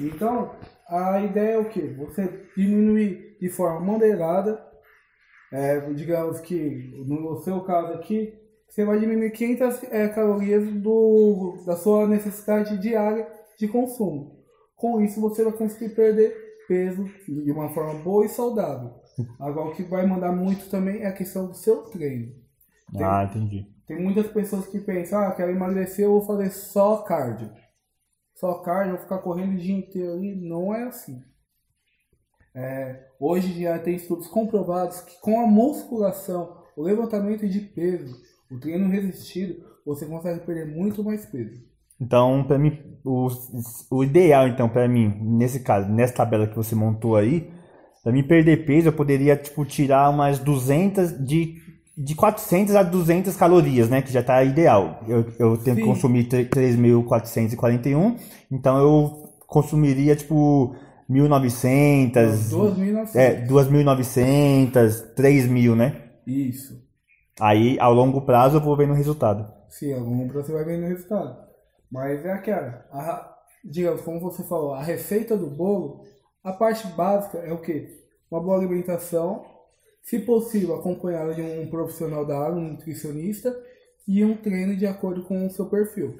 Então, 0.00 0.50
a 0.88 1.20
ideia 1.20 1.54
é 1.54 1.58
o 1.58 1.68
que? 1.68 1.80
Você 1.80 2.28
diminuir 2.56 3.36
de 3.40 3.48
forma 3.48 3.80
moderada. 3.80 4.60
É, 5.52 5.78
digamos 5.92 6.40
que, 6.40 6.92
no 7.06 7.36
seu 7.42 7.60
caso 7.60 7.92
aqui, 7.94 8.34
você 8.68 8.84
vai 8.84 8.98
diminuir 8.98 9.30
500 9.30 9.82
é, 9.84 10.08
calorias 10.08 10.64
do, 10.82 11.62
da 11.64 11.76
sua 11.76 12.06
necessidade 12.08 12.76
diária 12.78 13.28
de 13.58 13.68
consumo. 13.68 14.36
Com 14.74 15.00
isso, 15.00 15.20
você 15.20 15.44
vai 15.44 15.52
conseguir 15.52 15.94
perder 15.94 16.34
peso 16.66 17.08
de 17.28 17.50
uma 17.52 17.68
forma 17.68 17.94
boa 18.02 18.26
e 18.26 18.28
saudável. 18.28 18.90
Agora, 19.40 19.68
o 19.68 19.74
que 19.74 19.84
vai 19.84 20.04
mandar 20.04 20.32
muito 20.32 20.68
também 20.68 21.02
é 21.02 21.06
a 21.06 21.12
questão 21.12 21.46
do 21.46 21.54
seu 21.54 21.76
treino. 21.84 22.32
Tem- 22.92 23.06
Ah, 23.06 23.24
entendi. 23.24 23.66
tem 23.86 24.02
muitas 24.02 24.26
pessoas 24.28 24.66
que 24.66 24.80
pensam, 24.80 25.20
ah, 25.20 25.32
quero 25.32 25.52
emagrecer, 25.52 26.04
eu 26.04 26.12
vou 26.12 26.22
fazer 26.26 26.50
só 26.50 26.98
cardio. 26.98 27.50
Só 28.34 28.54
cardio, 28.60 28.94
vou 28.94 29.02
ficar 29.02 29.18
correndo 29.18 29.54
o 29.54 29.58
dia 29.58 29.76
inteiro 29.76 30.12
ali. 30.12 30.34
Não 30.36 30.74
é 30.74 30.84
assim. 30.84 31.22
É, 32.54 33.08
hoje 33.20 33.60
já 33.62 33.78
tem 33.78 33.96
estudos 33.96 34.26
comprovados 34.28 35.00
que 35.02 35.20
com 35.20 35.40
a 35.40 35.46
musculação, 35.46 36.56
o 36.76 36.82
levantamento 36.82 37.46
de 37.46 37.60
peso, 37.60 38.16
o 38.50 38.58
treino 38.58 38.88
resistido, 38.88 39.62
você 39.84 40.06
consegue 40.06 40.40
perder 40.40 40.66
muito 40.66 41.04
mais 41.04 41.26
peso. 41.26 41.62
Então, 42.00 42.44
para 42.46 42.58
mim, 42.58 42.78
o, 43.04 43.28
o 43.90 44.04
ideal, 44.04 44.48
então, 44.48 44.68
para 44.68 44.88
mim, 44.88 45.08
nesse 45.22 45.60
caso, 45.60 45.88
nessa 45.90 46.14
tabela 46.14 46.46
que 46.46 46.56
você 46.56 46.74
montou 46.74 47.16
aí, 47.16 47.50
para 48.02 48.12
mim 48.12 48.22
perder 48.22 48.66
peso, 48.66 48.88
eu 48.88 48.92
poderia, 48.92 49.36
tipo, 49.36 49.64
tirar 49.64 50.10
umas 50.10 50.38
200, 50.38 51.12
de, 51.24 51.56
de 51.96 52.14
400 52.14 52.74
a 52.76 52.82
200 52.82 53.36
calorias, 53.36 53.88
né? 53.88 54.02
Que 54.02 54.12
já 54.12 54.22
tá 54.22 54.42
ideal. 54.44 55.00
Eu, 55.08 55.24
eu 55.38 55.56
tenho 55.56 55.76
que 55.76 55.82
Sim. 55.82 55.88
consumir 55.88 56.24
tre- 56.28 56.44
3.441, 56.44 58.16
então 58.50 58.78
eu 58.78 59.30
consumiria, 59.46 60.14
tipo, 60.16 60.74
1.900, 61.08 62.12
2.900. 62.50 63.16
é, 63.16 63.46
2.900, 63.46 65.14
3.000, 65.14 65.74
né? 65.74 66.02
Isso. 66.26 66.74
Aí, 67.40 67.78
ao 67.78 67.92
longo 67.94 68.22
prazo, 68.22 68.56
eu 68.56 68.60
vou 68.60 68.76
vendo 68.76 68.92
o 68.92 68.96
resultado. 68.96 69.46
Sim, 69.68 69.92
ao 69.92 70.00
longo 70.00 70.28
prazo 70.32 70.46
você 70.48 70.52
vai 70.52 70.64
vendo 70.64 70.84
o 70.84 70.88
resultado. 70.88 71.36
Mas 71.90 72.24
é 72.24 72.32
aquela, 72.32 72.84
a, 72.92 73.34
digamos, 73.64 74.00
como 74.02 74.20
você 74.20 74.42
falou, 74.42 74.72
a 74.74 74.82
receita 74.82 75.36
do 75.36 75.48
bolo, 75.48 76.02
a 76.42 76.52
parte 76.52 76.86
básica 76.88 77.38
é 77.38 77.52
o 77.52 77.60
quê? 77.60 77.88
Uma 78.30 78.40
boa 78.42 78.56
alimentação, 78.56 79.44
se 80.06 80.20
possível 80.20 80.76
acompanhada 80.76 81.34
de 81.34 81.42
um 81.42 81.66
profissional 81.66 82.24
da 82.24 82.38
área, 82.38 82.54
um 82.54 82.70
nutricionista, 82.70 83.54
e 84.06 84.24
um 84.24 84.36
treino 84.36 84.76
de 84.76 84.86
acordo 84.86 85.22
com 85.24 85.46
o 85.46 85.50
seu 85.50 85.66
perfil. 85.66 86.14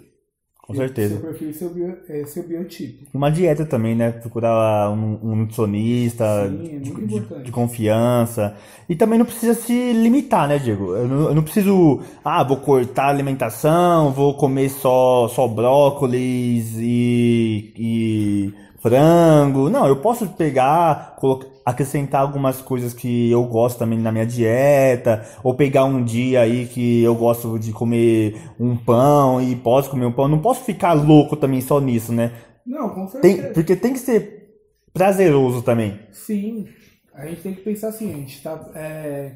Com 0.60 0.74
certeza. 0.74 1.14
Seu 1.14 1.22
perfil 1.22 1.50
e 1.50 1.54
seu, 1.54 1.70
bio, 1.70 1.96
é, 2.08 2.24
seu 2.26 2.42
biotipo. 2.42 3.06
Uma 3.14 3.30
dieta 3.30 3.64
também, 3.64 3.94
né? 3.94 4.10
Procurar 4.10 4.90
um, 4.90 5.20
um 5.22 5.36
nutricionista 5.36 6.24
Sim, 6.48 6.76
é 6.76 6.78
de, 6.80 7.06
de- 7.06 7.42
de 7.44 7.52
confiança. 7.52 8.56
E 8.88 8.96
também 8.96 9.16
não 9.20 9.24
precisa 9.24 9.54
se 9.54 9.92
limitar, 9.92 10.48
né, 10.48 10.58
Diego? 10.58 10.96
Eu 10.96 11.06
não, 11.06 11.28
eu 11.28 11.34
não 11.36 11.42
preciso, 11.44 12.00
ah, 12.24 12.42
vou 12.42 12.56
cortar 12.56 13.04
a 13.04 13.10
alimentação, 13.10 14.10
vou 14.10 14.34
comer 14.34 14.68
só, 14.68 15.28
só 15.28 15.46
brócolis 15.46 16.74
e, 16.78 17.72
e 17.76 18.54
frango. 18.86 19.68
Não, 19.68 19.88
eu 19.88 19.96
posso 19.96 20.28
pegar, 20.28 21.16
colocar, 21.16 21.48
acrescentar 21.64 22.20
algumas 22.20 22.62
coisas 22.62 22.94
que 22.94 23.30
eu 23.30 23.42
gosto 23.44 23.78
também 23.78 23.98
na 23.98 24.12
minha 24.12 24.24
dieta, 24.24 25.26
ou 25.42 25.54
pegar 25.54 25.84
um 25.84 26.04
dia 26.04 26.42
aí 26.42 26.66
que 26.66 27.02
eu 27.02 27.16
gosto 27.16 27.58
de 27.58 27.72
comer 27.72 28.36
um 28.60 28.76
pão 28.76 29.42
e 29.42 29.56
posso 29.56 29.90
comer 29.90 30.06
um 30.06 30.12
pão. 30.12 30.28
Não 30.28 30.40
posso 30.40 30.62
ficar 30.62 30.92
louco 30.92 31.34
também 31.34 31.60
só 31.60 31.80
nisso, 31.80 32.12
né? 32.12 32.30
Não, 32.64 32.90
com 32.90 33.08
certeza. 33.08 33.42
Tem, 33.42 33.52
porque 33.52 33.74
tem 33.74 33.92
que 33.92 33.98
ser 33.98 34.54
prazeroso 34.92 35.62
também. 35.62 35.98
Sim, 36.12 36.68
a 37.12 37.26
gente 37.26 37.40
tem 37.40 37.54
que 37.54 37.62
pensar 37.62 37.88
assim, 37.88 38.12
a 38.12 38.16
gente 38.16 38.36
está 38.36 38.56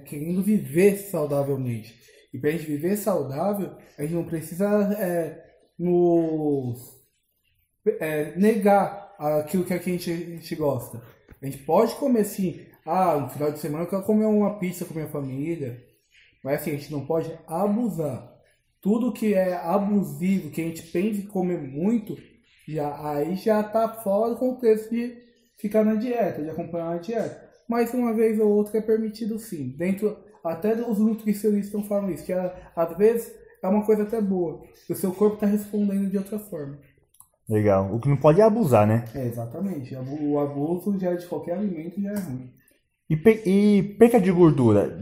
querendo 0.07 0.43
viver 0.43 0.97
saudavelmente. 0.97 1.99
E 2.33 2.39
para 2.39 2.51
a 2.51 2.53
gente 2.53 2.67
viver 2.67 2.97
saudável, 2.97 3.71
a 3.99 4.03
gente 4.03 4.15
não 4.15 4.25
precisa 4.25 4.67
é, 4.97 5.43
nos 5.77 6.79
é, 7.99 8.37
negar 8.37 9.00
aquilo 9.21 9.65
que 9.65 9.75
a 9.75 9.79
gente, 9.79 10.11
a 10.11 10.17
gente 10.17 10.55
gosta. 10.57 11.03
A 11.41 11.47
gente 11.47 11.59
pode 11.59 11.95
comer 11.97 12.25
sim, 12.25 12.61
ah, 12.87 13.19
no 13.19 13.29
final 13.29 13.53
de 13.53 13.59
semana 13.59 13.85
eu 13.85 13.89
quero 13.89 14.03
comer 14.03 14.25
uma 14.25 14.59
pizza 14.59 14.85
com 14.85 14.95
minha 14.95 15.09
família. 15.09 15.83
Mas 16.43 16.61
assim, 16.61 16.71
a 16.71 16.75
gente 16.75 16.91
não 16.91 17.05
pode 17.05 17.31
abusar. 17.47 18.31
Tudo 18.81 19.13
que 19.13 19.35
é 19.35 19.55
abusivo, 19.55 20.51
que 20.51 20.61
a 20.61 20.65
gente 20.65 20.83
pensa 20.85 21.21
em 21.21 21.27
comer 21.27 21.59
muito, 21.61 22.17
já, 22.67 23.11
aí 23.11 23.37
já 23.37 23.63
tá 23.63 23.89
fora 23.89 24.31
do 24.31 24.39
contexto 24.39 24.91
de 24.91 25.19
ficar 25.59 25.85
na 25.85 25.97
dieta, 25.97 26.43
de 26.43 26.49
acompanhar 26.49 26.95
a 26.95 26.99
dieta. 26.99 27.51
Mas 27.69 27.93
uma 27.93 28.15
vez 28.15 28.41
ou 28.41 28.49
outra 28.49 28.79
é 28.79 28.81
permitido 28.81 29.39
sim. 29.39 29.75
Dentro, 29.77 30.17
até 30.43 30.73
os 30.75 30.99
nutricionistas 30.99 31.87
falam 31.87 32.11
isso, 32.11 32.25
que 32.25 32.33
ah, 32.33 32.73
às 32.75 32.97
vezes 32.97 33.35
é 33.63 33.69
uma 33.69 33.85
coisa 33.85 34.05
até 34.05 34.21
boa. 34.21 34.63
O 34.89 34.95
seu 34.95 35.13
corpo 35.13 35.35
está 35.35 35.47
respondendo 35.47 36.11
de 36.11 36.17
outra 36.17 36.39
forma. 36.39 36.79
Legal. 37.51 37.93
O 37.95 37.99
que 38.01 38.09
não 38.09 38.17
pode 38.17 38.41
é 38.41 38.45
abusar, 38.45 38.87
né? 38.87 39.05
É, 39.15 39.27
exatamente. 39.27 39.95
O 39.97 40.39
abuso 40.39 40.97
já 40.99 41.13
de 41.15 41.27
qualquer 41.27 41.55
alimento 41.59 42.01
já 42.01 42.13
é 42.13 42.21
ruim. 42.21 42.51
E, 43.11 43.17
pe- 43.17 43.43
e 43.45 43.83
perca 43.99 44.21
de 44.21 44.31
gordura. 44.31 44.97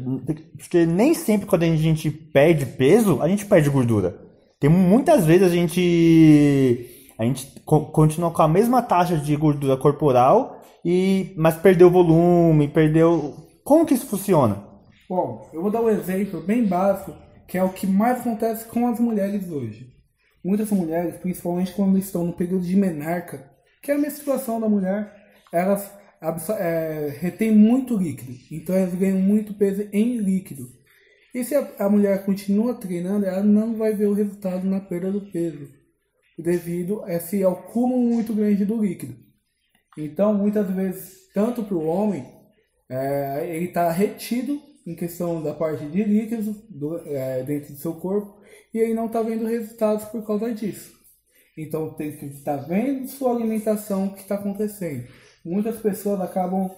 Porque 0.56 0.86
nem 0.86 1.12
sempre 1.12 1.46
quando 1.46 1.64
a 1.64 1.76
gente 1.76 2.10
perde 2.10 2.64
peso, 2.64 3.20
a 3.20 3.28
gente 3.28 3.44
perde 3.44 3.68
gordura. 3.68 4.18
Tem 4.58 4.70
muitas 4.70 5.26
vezes 5.26 5.42
a 5.46 5.54
gente 5.54 6.86
a 7.18 7.24
gente 7.24 7.60
co- 7.66 7.86
continua 7.86 8.30
com 8.30 8.40
a 8.42 8.48
mesma 8.48 8.80
taxa 8.80 9.18
de 9.18 9.36
gordura 9.36 9.76
corporal 9.76 10.58
e 10.82 11.34
mas 11.36 11.56
perdeu 11.56 11.90
volume, 11.90 12.66
perdeu. 12.66 13.34
Como 13.62 13.84
que 13.84 13.92
isso 13.92 14.06
funciona? 14.06 14.64
Bom, 15.08 15.50
eu 15.52 15.60
vou 15.60 15.70
dar 15.70 15.82
um 15.82 15.90
exemplo 15.90 16.40
bem 16.40 16.66
básico, 16.66 17.12
que 17.46 17.58
é 17.58 17.62
o 17.62 17.68
que 17.74 17.86
mais 17.86 18.20
acontece 18.20 18.66
com 18.68 18.86
as 18.88 18.98
mulheres 18.98 19.50
hoje. 19.50 19.97
Muitas 20.44 20.70
mulheres, 20.70 21.16
principalmente 21.16 21.72
quando 21.72 21.98
estão 21.98 22.24
no 22.24 22.32
período 22.32 22.64
de 22.64 22.76
menarca, 22.76 23.50
que 23.82 23.90
é 23.90 23.94
a 23.94 23.98
menstruação 23.98 24.60
da 24.60 24.68
mulher, 24.68 25.14
elas 25.52 25.90
é, 26.58 27.16
retêm 27.18 27.52
muito 27.52 27.96
líquido, 27.96 28.32
então 28.50 28.74
elas 28.74 28.94
ganham 28.94 29.20
muito 29.20 29.54
peso 29.54 29.88
em 29.92 30.18
líquido. 30.18 30.68
E 31.34 31.44
se 31.44 31.54
a, 31.54 31.68
a 31.78 31.88
mulher 31.88 32.24
continua 32.24 32.74
treinando, 32.74 33.26
ela 33.26 33.42
não 33.42 33.76
vai 33.76 33.94
ver 33.94 34.06
o 34.06 34.14
resultado 34.14 34.66
na 34.66 34.80
perda 34.80 35.12
do 35.12 35.30
peso, 35.30 35.68
devido 36.38 37.02
a 37.04 37.12
esse 37.12 37.44
acúmulo 37.44 38.14
muito 38.14 38.32
grande 38.32 38.64
do 38.64 38.80
líquido. 38.80 39.16
Então, 39.96 40.32
muitas 40.32 40.70
vezes, 40.70 41.30
tanto 41.34 41.64
para 41.64 41.76
o 41.76 41.86
homem, 41.86 42.24
é, 42.88 43.56
ele 43.56 43.66
está 43.66 43.90
retido 43.90 44.60
em 44.88 44.94
questão 44.94 45.42
da 45.42 45.52
parte 45.52 45.84
de 45.86 46.02
líquidos 46.02 46.46
do- 46.70 46.98
é, 47.06 47.42
dentro 47.42 47.74
do 47.74 47.78
seu 47.78 47.92
corpo 47.94 48.40
e 48.72 48.78
ele 48.78 48.94
não 48.94 49.06
está 49.06 49.20
vendo 49.20 49.44
resultados 49.46 50.06
por 50.06 50.26
causa 50.26 50.52
disso. 50.52 50.96
Então 51.56 51.90
tem 51.90 52.16
que 52.16 52.24
estar 52.26 52.56
vendo 52.56 53.06
sua 53.08 53.32
alimentação 53.32 54.06
o 54.06 54.14
que 54.14 54.22
está 54.22 54.36
acontecendo. 54.36 55.06
Muitas 55.44 55.76
pessoas 55.76 56.20
acabam, 56.20 56.70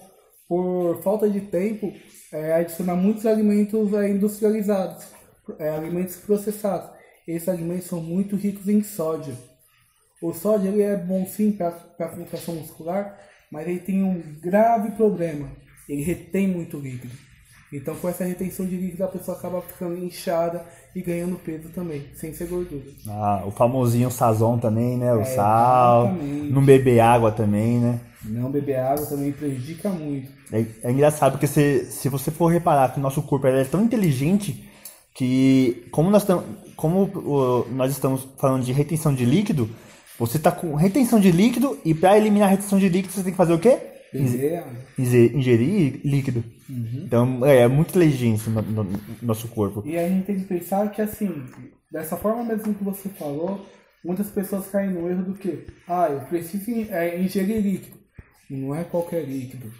por 0.47 1.01
falta 1.01 1.29
de 1.29 1.39
tempo, 1.41 1.93
é, 2.33 2.53
adicionar 2.53 2.95
muitos 2.95 3.25
alimentos 3.25 3.93
é, 3.93 4.09
industrializados, 4.09 5.05
é, 5.57 5.69
alimentos 5.69 6.17
processados. 6.17 6.89
Esses 7.25 7.47
alimentos 7.47 7.85
são 7.85 8.01
muito 8.01 8.35
ricos 8.35 8.67
em 8.67 8.83
sódio. 8.83 9.37
O 10.21 10.33
sódio 10.33 10.69
ele 10.69 10.81
é 10.81 10.97
bom 10.97 11.25
sim 11.25 11.51
para 11.51 11.69
a 11.99 12.09
contração 12.09 12.55
muscular, 12.55 13.17
mas 13.51 13.67
ele 13.67 13.79
tem 13.79 14.03
um 14.03 14.21
grave 14.41 14.91
problema. 14.91 15.49
Ele 15.87 16.01
retém 16.03 16.47
muito 16.47 16.77
líquido. 16.77 17.30
Então, 17.73 17.95
com 17.95 18.09
essa 18.09 18.25
retenção 18.25 18.65
de 18.65 18.75
líquido, 18.75 19.05
a 19.05 19.07
pessoa 19.07 19.37
acaba 19.37 19.61
ficando 19.61 19.97
inchada 19.97 20.65
e 20.93 21.01
ganhando 21.01 21.37
peso 21.37 21.69
também, 21.69 22.03
sem 22.15 22.33
ser 22.33 22.47
gordura. 22.47 22.83
Ah, 23.07 23.43
o 23.45 23.51
famosinho 23.51 24.11
sazon 24.11 24.57
também, 24.57 24.97
né? 24.97 25.13
O 25.13 25.23
sal. 25.23 26.07
exatamente. 26.07 26.53
Não 26.53 26.65
beber 26.65 26.99
água 26.99 27.31
também, 27.31 27.79
né? 27.79 27.99
Não 28.25 28.51
beber 28.51 28.75
água 28.77 29.05
também 29.05 29.31
prejudica 29.31 29.89
muito. 29.89 30.29
É, 30.51 30.65
é 30.83 30.91
engraçado 30.91 31.31
porque 31.33 31.47
se, 31.47 31.85
se 31.85 32.09
você 32.09 32.29
for 32.29 32.47
reparar 32.47 32.93
que 32.93 32.99
o 32.99 33.01
nosso 33.01 33.21
corpo 33.21 33.47
é 33.47 33.63
tão 33.63 33.81
inteligente 33.81 34.69
que 35.13 35.87
como 35.91 36.09
nós 36.09 36.23
estamos 36.23 36.45
como 36.75 37.03
o, 37.03 37.67
nós 37.71 37.91
estamos 37.91 38.27
falando 38.37 38.63
de 38.63 38.73
retenção 38.73 39.13
de 39.13 39.23
líquido, 39.23 39.69
você 40.19 40.37
está 40.37 40.51
com 40.51 40.75
retenção 40.75 41.19
de 41.19 41.31
líquido 41.31 41.77
e 41.85 41.93
para 41.93 42.17
eliminar 42.17 42.47
a 42.47 42.51
retenção 42.51 42.77
de 42.77 42.89
líquido 42.89 43.13
você 43.13 43.23
tem 43.23 43.31
que 43.31 43.37
fazer 43.37 43.53
o 43.53 43.59
quê? 43.59 43.90
Ingerir 44.97 46.01
líquido. 46.03 46.43
Então 47.05 47.45
é, 47.45 47.59
é 47.59 47.67
muito 47.67 47.89
inteligente 47.89 48.49
no, 48.49 48.61
no- 48.61 48.83
no 48.83 48.99
nosso 49.21 49.47
corpo. 49.49 49.83
E 49.85 49.97
a 49.97 50.07
gente 50.07 50.25
tem 50.25 50.35
que 50.39 50.45
pensar 50.45 50.89
que, 50.91 51.01
assim, 51.01 51.45
dessa 51.91 52.15
forma 52.17 52.43
mesmo 52.43 52.73
que 52.73 52.83
você 52.83 53.09
falou, 53.09 53.65
muitas 54.03 54.29
pessoas 54.29 54.67
caem 54.67 54.91
no 54.91 55.09
erro 55.09 55.23
do 55.23 55.33
que? 55.33 55.65
Ah, 55.87 56.07
eu 56.09 56.21
preciso 56.21 56.71
é, 56.91 57.19
ingerir 57.19 57.61
líquido. 57.61 57.97
Não 58.49 58.75
é 58.75 58.83
qualquer 58.83 59.23
líquido. 59.25 59.71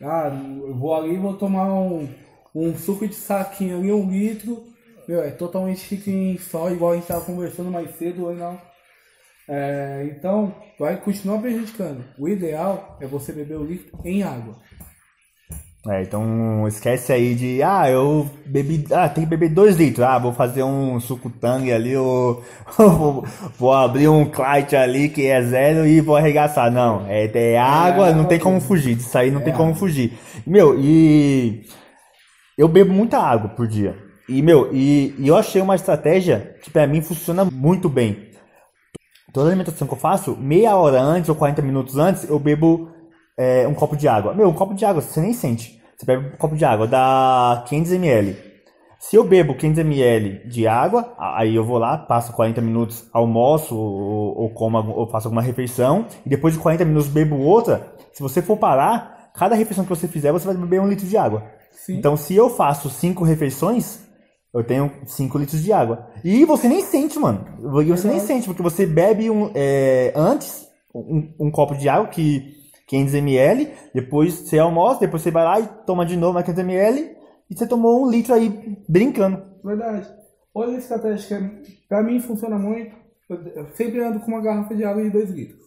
Ah, 0.00 0.30
eu 0.62 0.74
vou 0.74 0.94
ali 0.94 1.14
e 1.14 1.18
vou 1.18 1.34
tomar 1.36 1.72
um, 1.72 2.08
um 2.54 2.76
suco 2.76 3.06
de 3.06 3.14
saquinho 3.14 3.78
ali, 3.78 3.92
um 3.92 4.10
litro. 4.10 4.64
Meu, 5.06 5.20
é 5.22 5.30
totalmente 5.30 5.94
rico 5.94 6.10
em 6.10 6.38
sal, 6.38 6.72
igual 6.72 6.92
a 6.92 6.94
gente 6.94 7.04
estava 7.04 7.24
conversando 7.24 7.70
mais 7.70 7.90
cedo, 7.96 8.24
ou 8.26 8.34
não. 8.34 8.58
É, 9.48 10.08
então, 10.10 10.54
vai 10.78 10.96
continuar 11.00 11.38
prejudicando. 11.40 12.04
O 12.18 12.28
ideal 12.28 12.96
é 13.00 13.06
você 13.06 13.32
beber 13.32 13.58
o 13.58 13.64
líquido 13.64 13.98
em 14.04 14.22
água. 14.22 14.56
É, 15.88 16.00
então 16.02 16.66
esquece 16.68 17.12
aí 17.12 17.34
de, 17.34 17.60
ah, 17.60 17.90
eu 17.90 18.30
bebi, 18.46 18.86
ah, 18.92 19.08
tem 19.08 19.24
que 19.24 19.30
beber 19.30 19.48
dois 19.48 19.74
litros, 19.76 20.06
ah, 20.06 20.16
vou 20.16 20.32
fazer 20.32 20.62
um 20.62 21.00
suco 21.00 21.28
tangue 21.28 21.72
ali, 21.72 21.96
ou 21.96 22.40
vou, 22.78 23.24
vou 23.58 23.72
abrir 23.74 24.06
um 24.06 24.24
Clyde 24.24 24.76
ali 24.76 25.08
que 25.08 25.26
é 25.26 25.42
zero 25.42 25.84
e 25.84 26.00
vou 26.00 26.16
arregaçar. 26.16 26.70
Não, 26.70 27.04
é, 27.08 27.24
é 27.26 27.58
água, 27.58 28.12
não 28.12 28.26
tem 28.26 28.38
como 28.38 28.60
fugir, 28.60 28.94
disso 28.94 29.18
aí 29.18 29.32
não 29.32 29.40
É 29.40 29.44
tem 29.44 29.52
como 29.52 29.74
água. 29.74 29.74
fugir. 29.74 30.12
Meu, 30.46 30.78
e 30.78 31.64
eu 32.56 32.68
bebo 32.68 32.92
muita 32.92 33.18
água 33.18 33.50
por 33.50 33.66
dia. 33.66 33.96
E, 34.28 34.40
meu, 34.40 34.70
e, 34.72 35.14
e 35.18 35.28
eu 35.28 35.36
achei 35.36 35.60
uma 35.60 35.74
estratégia 35.74 36.56
que 36.62 36.70
pra 36.70 36.86
mim 36.86 37.02
funciona 37.02 37.44
muito 37.44 37.88
bem. 37.88 38.31
Toda 39.32 39.48
alimentação 39.48 39.88
que 39.88 39.94
eu 39.94 39.98
faço, 39.98 40.36
meia 40.36 40.76
hora 40.76 41.00
antes 41.00 41.28
ou 41.28 41.34
40 41.34 41.62
minutos 41.62 41.96
antes, 41.96 42.28
eu 42.28 42.38
bebo 42.38 42.90
é, 43.36 43.66
um 43.66 43.74
copo 43.74 43.96
de 43.96 44.06
água. 44.06 44.34
Meu, 44.34 44.48
um 44.48 44.52
copo 44.52 44.74
de 44.74 44.84
água, 44.84 45.00
você 45.00 45.20
nem 45.20 45.32
sente. 45.32 45.80
Você 45.96 46.04
bebe 46.04 46.34
um 46.34 46.36
copo 46.36 46.54
de 46.54 46.64
água, 46.64 46.86
dá 46.86 47.64
500 47.66 47.92
ml. 47.92 48.36
Se 48.98 49.16
eu 49.16 49.24
bebo 49.24 49.54
500 49.54 49.78
ml 49.80 50.48
de 50.48 50.66
água, 50.66 51.14
aí 51.18 51.56
eu 51.56 51.64
vou 51.64 51.78
lá, 51.78 51.98
passo 51.98 52.32
40 52.34 52.60
minutos, 52.60 53.08
almoço 53.12 53.76
ou, 53.76 54.42
ou 54.42 54.50
como, 54.50 54.78
ou 54.90 55.08
faço 55.08 55.28
alguma 55.28 55.42
refeição, 55.42 56.06
e 56.24 56.28
depois 56.28 56.54
de 56.54 56.60
40 56.60 56.84
minutos 56.84 57.08
bebo 57.08 57.36
outra. 57.36 57.94
Se 58.12 58.22
você 58.22 58.42
for 58.42 58.56
parar, 58.58 59.30
cada 59.34 59.54
refeição 59.54 59.84
que 59.84 59.90
você 59.90 60.06
fizer, 60.06 60.30
você 60.30 60.46
vai 60.46 60.56
beber 60.56 60.80
um 60.80 60.88
litro 60.88 61.06
de 61.06 61.16
água. 61.16 61.42
Sim. 61.72 61.96
Então, 61.96 62.16
se 62.16 62.34
eu 62.36 62.50
faço 62.50 62.88
cinco 62.90 63.24
refeições, 63.24 64.00
eu 64.54 64.64
tenho 64.64 64.90
5 65.06 65.38
litros 65.38 65.62
de 65.62 65.72
água. 65.72 66.08
E 66.22 66.44
você 66.44 66.68
nem 66.68 66.82
sente, 66.82 67.18
mano. 67.18 67.44
E 67.82 67.90
você 67.90 68.08
nem 68.08 68.20
sente, 68.20 68.46
porque 68.46 68.62
você 68.62 68.84
bebe 68.84 69.30
um, 69.30 69.50
é, 69.54 70.12
antes 70.14 70.68
um, 70.94 71.32
um 71.40 71.50
copo 71.50 71.74
de 71.74 71.88
água, 71.88 72.08
que 72.08 72.54
500 72.86 73.14
ml, 73.14 73.70
depois 73.94 74.34
você 74.34 74.58
almoça, 74.58 75.00
depois 75.00 75.22
você 75.22 75.30
vai 75.30 75.44
lá 75.44 75.60
e 75.60 75.66
toma 75.86 76.04
de 76.04 76.16
novo 76.16 76.34
mais 76.34 76.44
500 76.44 76.64
ml, 76.64 77.16
e 77.50 77.56
você 77.56 77.66
tomou 77.66 78.04
um 78.04 78.10
litro 78.10 78.34
aí 78.34 78.78
brincando. 78.88 79.42
Verdade. 79.64 80.08
Outra 80.52 80.76
estratégia 80.76 81.38
que 81.64 81.72
pra 81.88 82.02
mim 82.02 82.20
funciona 82.20 82.58
muito, 82.58 82.94
eu 83.30 83.66
sempre 83.74 84.02
ando 84.02 84.20
com 84.20 84.28
uma 84.28 84.42
garrafa 84.42 84.74
de 84.74 84.84
água 84.84 85.02
de 85.02 85.10
2 85.10 85.30
litros. 85.30 85.62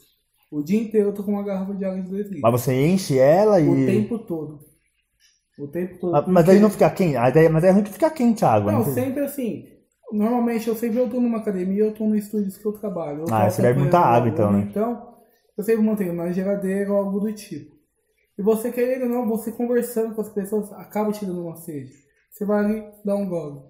O 0.52 0.62
dia 0.62 0.80
inteiro 0.80 1.10
eu 1.10 1.14
tô 1.14 1.24
com 1.24 1.32
uma 1.32 1.44
garrafa 1.44 1.74
de 1.74 1.84
água 1.84 2.02
de 2.02 2.10
2 2.10 2.26
litros. 2.26 2.42
Mas 2.42 2.52
você 2.52 2.88
enche 2.88 3.18
ela 3.18 3.60
e. 3.60 3.68
O 3.68 3.86
tempo 3.86 4.20
todo. 4.20 4.60
O 5.58 5.68
tempo 5.68 5.98
todo. 6.00 6.12
Mas, 6.12 6.28
mas 6.28 6.50
aí 6.50 6.60
não 6.60 6.70
fica 6.70 6.90
quente. 6.90 7.16
Mas 7.52 7.64
é 7.64 7.72
ruim 7.72 7.84
que 7.84 7.94
fica 7.94 8.10
quente 8.10 8.44
a 8.44 8.52
água. 8.52 8.72
Não, 8.72 8.86
né? 8.86 8.94
sempre 8.94 9.24
assim. 9.24 9.66
Normalmente 10.12 10.68
eu 10.68 10.76
sempre 10.76 11.00
eu 11.00 11.10
tô 11.10 11.20
numa 11.20 11.40
academia, 11.40 11.84
eu 11.84 11.94
tô 11.94 12.06
no 12.06 12.16
estúdio 12.16 12.52
que 12.52 12.66
eu 12.66 12.74
trabalho. 12.74 13.22
Eu 13.22 13.34
Ah, 13.34 13.50
você 13.50 13.62
bebe 13.62 13.80
muita 13.80 14.00
água, 14.00 14.30
então, 14.30 14.52
né? 14.52 14.68
Então, 14.70 15.16
eu 15.58 15.64
sempre 15.64 15.84
mantenho 15.84 16.14
na 16.14 16.32
geladeira 16.32 16.92
ou 16.92 16.98
algo 16.98 17.20
do 17.20 17.34
tipo. 17.34 17.76
E 18.38 18.42
você 18.42 18.72
querendo 18.72 19.04
ou 19.04 19.10
não, 19.10 19.28
você 19.28 19.52
conversando 19.52 20.14
com 20.14 20.22
as 20.22 20.30
pessoas, 20.30 20.72
acaba 20.74 21.12
te 21.12 21.26
dando 21.26 21.42
uma 21.42 21.56
sede. 21.56 21.92
Você 22.30 22.46
vai 22.46 22.66
ali, 22.66 22.84
dá 23.04 23.16
um 23.16 23.28
gole. 23.28 23.62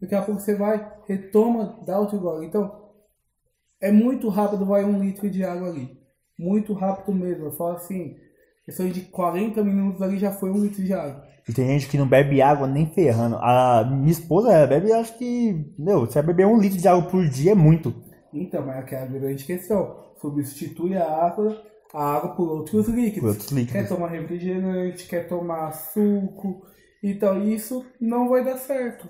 Daqui 0.00 0.14
a 0.14 0.22
pouco 0.22 0.40
você 0.40 0.54
vai, 0.54 0.92
retoma, 1.06 1.78
dá 1.86 1.98
outro 1.98 2.18
gole. 2.18 2.46
Então, 2.46 2.90
é 3.80 3.92
muito 3.92 4.28
rápido, 4.28 4.66
vai 4.66 4.84
um 4.84 4.98
litro 4.98 5.30
de 5.30 5.44
água 5.44 5.68
ali. 5.68 5.96
Muito 6.38 6.72
rápido 6.72 7.14
mesmo. 7.14 7.46
Eu 7.46 7.52
falo 7.52 7.76
assim, 7.76 8.16
questão 8.70 8.88
de 8.88 9.00
40 9.02 9.62
minutos 9.64 10.00
ali 10.00 10.16
já 10.18 10.30
foi 10.30 10.50
um 10.50 10.62
litro 10.62 10.82
de 10.82 10.92
água. 10.92 11.24
E 11.48 11.52
tem 11.52 11.66
gente 11.66 11.88
que 11.88 11.98
não 11.98 12.06
bebe 12.06 12.40
água 12.40 12.66
nem 12.68 12.86
ferrando. 12.86 13.36
A 13.36 13.84
minha 13.84 14.12
esposa 14.12 14.66
bebe, 14.66 14.92
acho 14.92 15.18
que. 15.18 15.74
Meu, 15.76 16.06
você 16.06 16.14
vai 16.14 16.28
beber 16.28 16.46
um 16.46 16.60
litro 16.60 16.78
de 16.78 16.86
água 16.86 17.02
por 17.02 17.28
dia 17.28 17.52
é 17.52 17.54
muito. 17.54 17.92
Então, 18.32 18.64
mas 18.64 18.78
aqui 18.78 18.94
é 18.94 19.02
a 19.02 19.06
grande 19.06 19.44
questão. 19.44 19.96
Substitui 20.20 20.96
a 20.96 21.04
água, 21.04 21.60
a 21.92 22.16
água 22.16 22.36
por 22.36 22.48
outros 22.48 22.86
líquidos. 22.86 23.20
Por 23.20 23.28
outros 23.30 23.50
líquidos. 23.50 23.72
Quer 23.72 23.88
tomar 23.88 24.08
refrigerante, 24.08 25.08
quer 25.08 25.26
tomar 25.26 25.72
suco. 25.72 26.62
Então 27.02 27.42
isso 27.42 27.84
não 28.00 28.28
vai 28.28 28.44
dar 28.44 28.58
certo. 28.58 29.08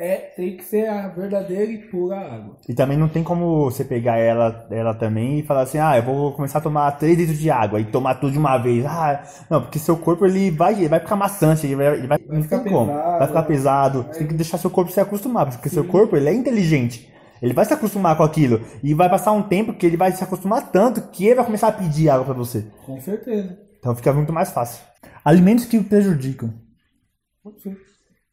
É, 0.00 0.14
tem 0.36 0.56
que 0.56 0.62
ser 0.62 0.88
a 0.88 1.08
verdadeira 1.08 1.72
e 1.72 1.78
pura 1.78 2.16
água. 2.16 2.56
E 2.68 2.72
também 2.72 2.96
não 2.96 3.08
tem 3.08 3.24
como 3.24 3.64
você 3.64 3.84
pegar 3.84 4.16
ela, 4.16 4.64
ela 4.70 4.94
também 4.94 5.40
e 5.40 5.42
falar 5.42 5.62
assim, 5.62 5.78
ah, 5.78 5.96
eu 5.96 6.04
vou 6.04 6.32
começar 6.34 6.58
a 6.58 6.62
tomar 6.62 6.92
3 6.92 7.18
litros 7.18 7.36
de 7.36 7.50
água 7.50 7.80
e 7.80 7.84
tomar 7.84 8.14
tudo 8.14 8.30
de 8.30 8.38
uma 8.38 8.56
vez. 8.58 8.86
Ah, 8.86 9.24
não, 9.50 9.60
porque 9.60 9.76
seu 9.76 9.96
corpo 9.96 10.24
ele 10.24 10.52
vai, 10.52 10.74
ele 10.74 10.88
vai 10.88 11.00
ficar 11.00 11.16
maçante, 11.16 11.66
ele 11.66 11.74
vai, 11.74 11.98
ele 11.98 12.06
vai, 12.06 12.16
não 12.28 12.40
ficar 12.44 12.60
tem 12.60 12.72
como. 12.72 12.92
vai 12.92 13.26
ficar 13.26 13.40
né? 13.40 13.46
pesado. 13.48 14.04
Você 14.04 14.20
tem 14.20 14.28
que 14.28 14.34
deixar 14.34 14.56
seu 14.58 14.70
corpo 14.70 14.92
se 14.92 15.00
acostumar, 15.00 15.50
porque 15.50 15.68
seu 15.68 15.82
corpo 15.84 16.16
ele 16.16 16.28
é 16.28 16.32
inteligente. 16.32 17.12
Ele 17.42 17.52
vai 17.52 17.64
se 17.64 17.74
acostumar 17.74 18.16
com 18.16 18.22
aquilo 18.22 18.60
e 18.84 18.94
vai 18.94 19.10
passar 19.10 19.32
um 19.32 19.42
tempo 19.42 19.74
que 19.74 19.84
ele 19.84 19.96
vai 19.96 20.12
se 20.12 20.22
acostumar 20.22 20.70
tanto 20.70 21.02
que 21.10 21.26
ele 21.26 21.34
vai 21.34 21.44
começar 21.44 21.68
a 21.68 21.72
pedir 21.72 22.08
água 22.08 22.24
pra 22.24 22.34
você. 22.34 22.64
Com 22.86 23.00
certeza. 23.00 23.58
Então 23.80 23.96
fica 23.96 24.12
muito 24.12 24.32
mais 24.32 24.52
fácil. 24.52 24.80
Alimentos 25.24 25.64
que 25.64 25.82
prejudicam. 25.82 26.54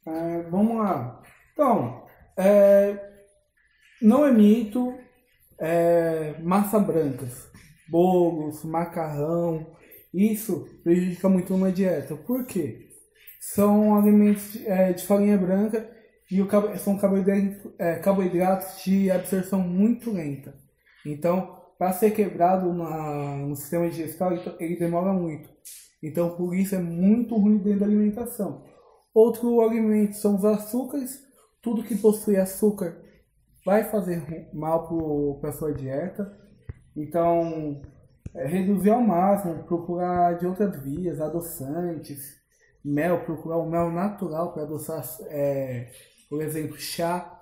É, 0.06 0.44
vamos 0.52 0.78
lá. 0.78 1.25
Então, 1.56 2.06
é, 2.38 3.00
não 4.02 4.26
é 4.26 4.32
mito, 4.32 4.94
é, 5.60 6.36
massa 6.42 6.80
brancas, 6.80 7.50
bolos, 7.90 8.64
macarrão, 8.66 9.68
isso 10.14 10.68
prejudica 10.84 11.30
muito 11.30 11.56
uma 11.56 11.72
dieta. 11.72 12.16
Por 12.16 12.46
quê? 12.46 12.90
São 13.42 13.98
alimentos 13.98 14.58
é, 14.66 14.94
de 14.94 15.04
farinha 15.06 15.38
branca 15.38 15.90
e 16.32 16.42
o, 16.42 16.48
são 16.80 16.98
carboidratos, 16.98 17.74
é, 17.80 17.96
carboidratos 17.98 18.84
de 18.84 19.12
absorção 19.12 19.60
muito 19.62 20.12
lenta. 20.12 20.56
Então, 21.06 21.62
para 21.78 21.94
ser 21.94 22.12
quebrado 22.12 22.74
na- 22.74 23.38
no 23.38 23.56
sistema 23.56 23.90
digestal, 23.90 24.34
então, 24.36 24.56
ele 24.60 24.78
demora 24.78 25.14
muito. 25.14 25.50
Então, 26.04 26.36
por 26.38 26.56
isso 26.56 26.76
é 26.76 26.80
muito 26.80 27.36
ruim 27.38 27.58
dentro 27.60 27.82
da 27.82 27.86
alimentação. 27.88 28.64
Outro 29.14 29.62
alimento 29.62 30.16
são 30.18 30.36
os 30.36 30.46
açúcares. 30.46 31.25
Tudo 31.66 31.84
que 31.84 31.98
possui 31.98 32.38
açúcar 32.38 32.96
vai 33.66 33.86
fazer 33.86 34.48
mal 34.54 34.88
para 35.42 35.50
a 35.50 35.54
sua 35.54 35.74
dieta. 35.74 36.32
Então, 36.96 37.82
é, 38.36 38.46
reduzir 38.46 38.92
ao 38.92 39.02
máximo, 39.02 39.64
procurar 39.64 40.38
de 40.38 40.46
outras 40.46 40.80
vias, 40.84 41.20
adoçantes, 41.20 42.36
mel, 42.84 43.26
procurar 43.26 43.58
o 43.58 43.68
mel 43.68 43.90
natural 43.90 44.54
para 44.54 44.62
adoçar, 44.62 45.04
é, 45.24 45.90
por 46.30 46.40
exemplo, 46.44 46.78
chá. 46.78 47.36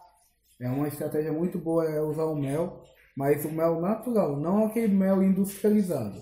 É 0.57 0.69
uma 0.69 0.87
estratégia 0.87 1.33
muito 1.33 1.59
boa 1.59 1.83
é 1.83 1.99
usar 1.99 2.23
o 2.23 2.35
mel, 2.35 2.81
mas 3.17 3.43
o 3.43 3.51
mel 3.51 3.81
natural, 3.81 4.37
não 4.37 4.67
aquele 4.67 4.95
mel 4.95 5.21
industrializado. 5.21 6.21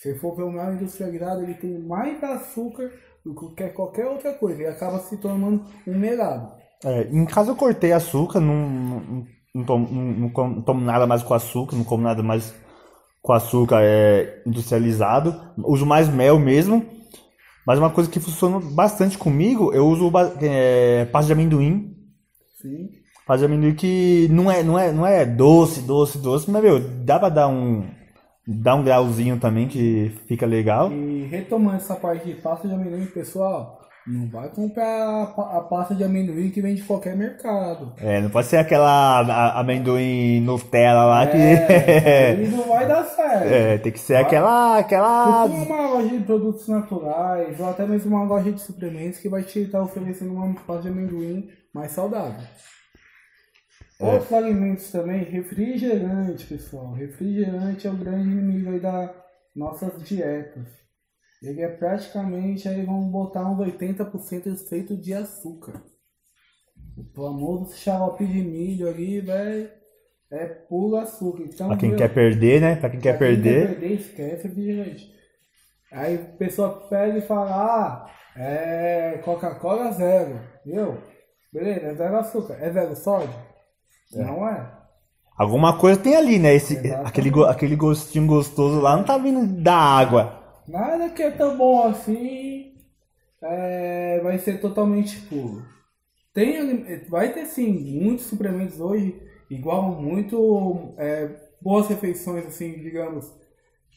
Se 0.00 0.18
for 0.18 0.34
ver 0.34 0.42
o 0.42 0.50
mel 0.50 0.74
industrializado, 0.74 1.44
ele 1.44 1.54
tem 1.54 1.78
mais 1.78 2.20
açúcar 2.24 2.90
do 3.24 3.54
que 3.54 3.68
qualquer 3.68 4.06
outra 4.06 4.34
coisa 4.34 4.62
e 4.62 4.66
acaba 4.66 4.98
se 4.98 5.16
tornando 5.18 5.64
um 5.86 5.96
melado. 5.96 6.65
É, 6.84 7.08
em 7.10 7.24
casa 7.24 7.50
eu 7.50 7.56
cortei 7.56 7.92
açúcar, 7.92 8.40
não, 8.40 8.54
não, 8.54 9.26
não, 9.54 9.64
tomo, 9.64 9.88
não, 9.90 10.48
não 10.48 10.62
tomo 10.62 10.80
nada 10.80 11.06
mais 11.06 11.22
com 11.22 11.34
açúcar, 11.34 11.76
não 11.76 11.84
como 11.84 12.02
nada 12.02 12.22
mais 12.22 12.54
com 13.22 13.32
açúcar 13.32 13.80
é, 13.82 14.42
industrializado. 14.46 15.34
Uso 15.58 15.84
mais 15.84 16.08
mel 16.08 16.38
mesmo. 16.38 16.86
Mas 17.66 17.80
uma 17.80 17.90
coisa 17.90 18.08
que 18.08 18.20
funciona 18.20 18.60
bastante 18.60 19.18
comigo, 19.18 19.72
eu 19.72 19.86
uso 19.88 20.12
é, 20.40 21.04
pasta 21.06 21.26
de 21.26 21.32
amendoim. 21.32 21.96
Sim. 22.62 22.90
Pasta 23.26 23.44
de 23.46 23.52
amendoim 23.52 23.74
que 23.74 24.28
não 24.30 24.48
é, 24.48 24.62
não 24.62 24.78
é, 24.78 24.92
não 24.92 25.04
é 25.04 25.26
doce, 25.26 25.80
doce, 25.80 26.18
doce, 26.18 26.48
mas 26.48 26.62
meu, 26.62 26.78
dá 26.78 27.18
pra 27.18 27.28
dar 27.28 27.48
um, 27.48 27.84
dar 28.46 28.76
um 28.76 28.84
grauzinho 28.84 29.40
também 29.40 29.66
que 29.66 30.12
fica 30.28 30.46
legal. 30.46 30.92
E 30.92 31.24
retomando 31.24 31.78
essa 31.78 31.96
parte 31.96 32.26
de 32.26 32.34
pasta 32.34 32.68
de 32.68 32.74
amendoim, 32.74 33.06
pessoal, 33.06 33.80
não 34.06 34.28
vai 34.28 34.48
comprar 34.50 34.84
a, 34.84 35.58
a 35.58 35.60
pasta 35.62 35.94
de 35.94 36.04
amendoim 36.04 36.50
que 36.50 36.62
vem 36.62 36.74
de 36.76 36.82
qualquer 36.82 37.16
mercado. 37.16 37.92
É, 37.98 38.20
não 38.20 38.30
pode 38.30 38.46
ser 38.46 38.58
aquela 38.58 39.20
a- 39.20 39.58
amendoim 39.60 40.40
Nutella 40.42 41.04
lá 41.04 41.26
que. 41.26 41.36
É, 41.36 42.36
aí 42.38 42.48
não 42.48 42.68
vai 42.68 42.86
dar 42.86 43.04
certo. 43.04 43.46
É, 43.52 43.78
tem 43.78 43.90
que 43.92 43.98
ser 43.98 44.16
aquela. 44.16 44.78
aquela. 44.78 45.48
Procura 45.48 45.64
uma 45.74 45.90
loja 45.90 46.08
de 46.18 46.24
produtos 46.24 46.68
naturais 46.68 47.58
ou 47.58 47.68
até 47.68 47.84
mesmo 47.86 48.14
uma 48.16 48.24
loja 48.24 48.52
de 48.52 48.60
suplementos 48.60 49.18
que 49.18 49.28
vai 49.28 49.42
te 49.42 49.60
estar 49.60 49.82
oferecendo 49.82 50.32
uma 50.34 50.54
pasta 50.54 50.82
de 50.82 50.88
amendoim 50.88 51.48
mais 51.74 51.90
saudável. 51.92 52.46
Outros 53.98 54.30
alimentos 54.32 54.90
também, 54.92 55.24
refrigerante, 55.24 56.44
pessoal. 56.46 56.92
Refrigerante 56.92 57.86
é 57.86 57.90
o 57.90 57.94
grande 57.96 58.28
inimigo 58.28 58.70
aí 58.70 58.78
das 58.78 59.10
nossas 59.54 60.02
dietas. 60.06 60.85
Ele 61.42 61.62
é 61.62 61.68
praticamente, 61.68 62.68
aí 62.68 62.84
vamos 62.84 63.10
botar 63.10 63.48
uns 63.48 63.58
80% 63.58 64.68
feito 64.68 64.96
de 64.96 65.12
açúcar. 65.12 65.82
O 66.96 67.04
famoso 67.14 67.76
xarope 67.76 68.26
de 68.26 68.42
milho 68.42 68.88
ali, 68.88 69.20
velho, 69.20 69.70
é 70.30 70.46
puro 70.46 70.96
açúcar. 70.96 71.42
Então, 71.44 71.68
Pra 71.68 71.76
quem 71.76 71.90
meu, 71.90 71.98
quer 71.98 72.12
perder, 72.12 72.60
né? 72.60 72.76
Pra 72.76 72.88
quem 72.90 73.00
quer 73.00 73.18
quem 73.18 73.18
perder. 73.18 73.68
Quer 73.68 73.78
perder, 73.78 73.92
esquece 73.92 74.48
refrigerante. 74.48 75.14
Aí 75.92 76.14
a 76.16 76.36
pessoa 76.36 76.88
pega 76.88 77.18
e 77.18 77.22
fala, 77.22 77.50
ah, 77.54 78.10
é 78.36 79.20
Coca-Cola 79.24 79.92
zero. 79.92 80.40
Viu? 80.64 80.98
Beleza, 81.52 81.86
é 81.86 81.94
zero 81.94 82.16
açúcar. 82.16 82.54
É 82.54 82.70
zero 82.70 82.96
sódio? 82.96 83.34
Não 84.12 84.48
é. 84.48 84.72
Alguma 85.36 85.78
coisa 85.78 86.00
tem 86.00 86.16
ali, 86.16 86.38
né? 86.38 86.54
Esse, 86.54 86.74
Exatamente. 86.74 87.08
aquele, 87.08 87.44
aquele 87.44 87.76
gostinho 87.76 88.26
gostoso 88.26 88.80
lá 88.80 88.96
não 88.96 89.04
tá 89.04 89.18
vindo 89.18 89.46
da 89.62 89.74
água. 89.74 90.35
Nada 90.68 91.10
que 91.10 91.22
é 91.22 91.30
tão 91.30 91.56
bom 91.56 91.86
assim 91.86 92.74
é, 93.42 94.20
vai 94.20 94.38
ser 94.38 94.60
totalmente 94.60 95.20
puro. 95.22 95.64
Tem, 96.34 96.84
vai 97.08 97.32
ter 97.32 97.46
sim 97.46 97.72
muitos 98.02 98.26
suplementos 98.26 98.80
hoje, 98.80 99.18
igual 99.50 100.00
muito 100.00 100.94
é, 100.98 101.30
boas 101.62 101.88
refeições, 101.88 102.46
assim, 102.46 102.72
digamos. 102.72 103.32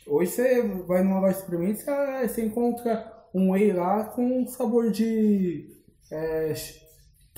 Hoje 0.08 0.32
você 0.32 0.62
vai 0.88 1.04
numa 1.04 1.20
loja 1.20 1.34
de 1.34 1.42
suplementos 1.42 1.84
você, 1.84 2.28
você 2.28 2.46
encontra 2.46 3.12
um 3.34 3.52
whey 3.52 3.74
lá 3.74 4.06
com 4.06 4.48
sabor 4.48 4.92
de 4.92 5.68
é, 6.12 6.54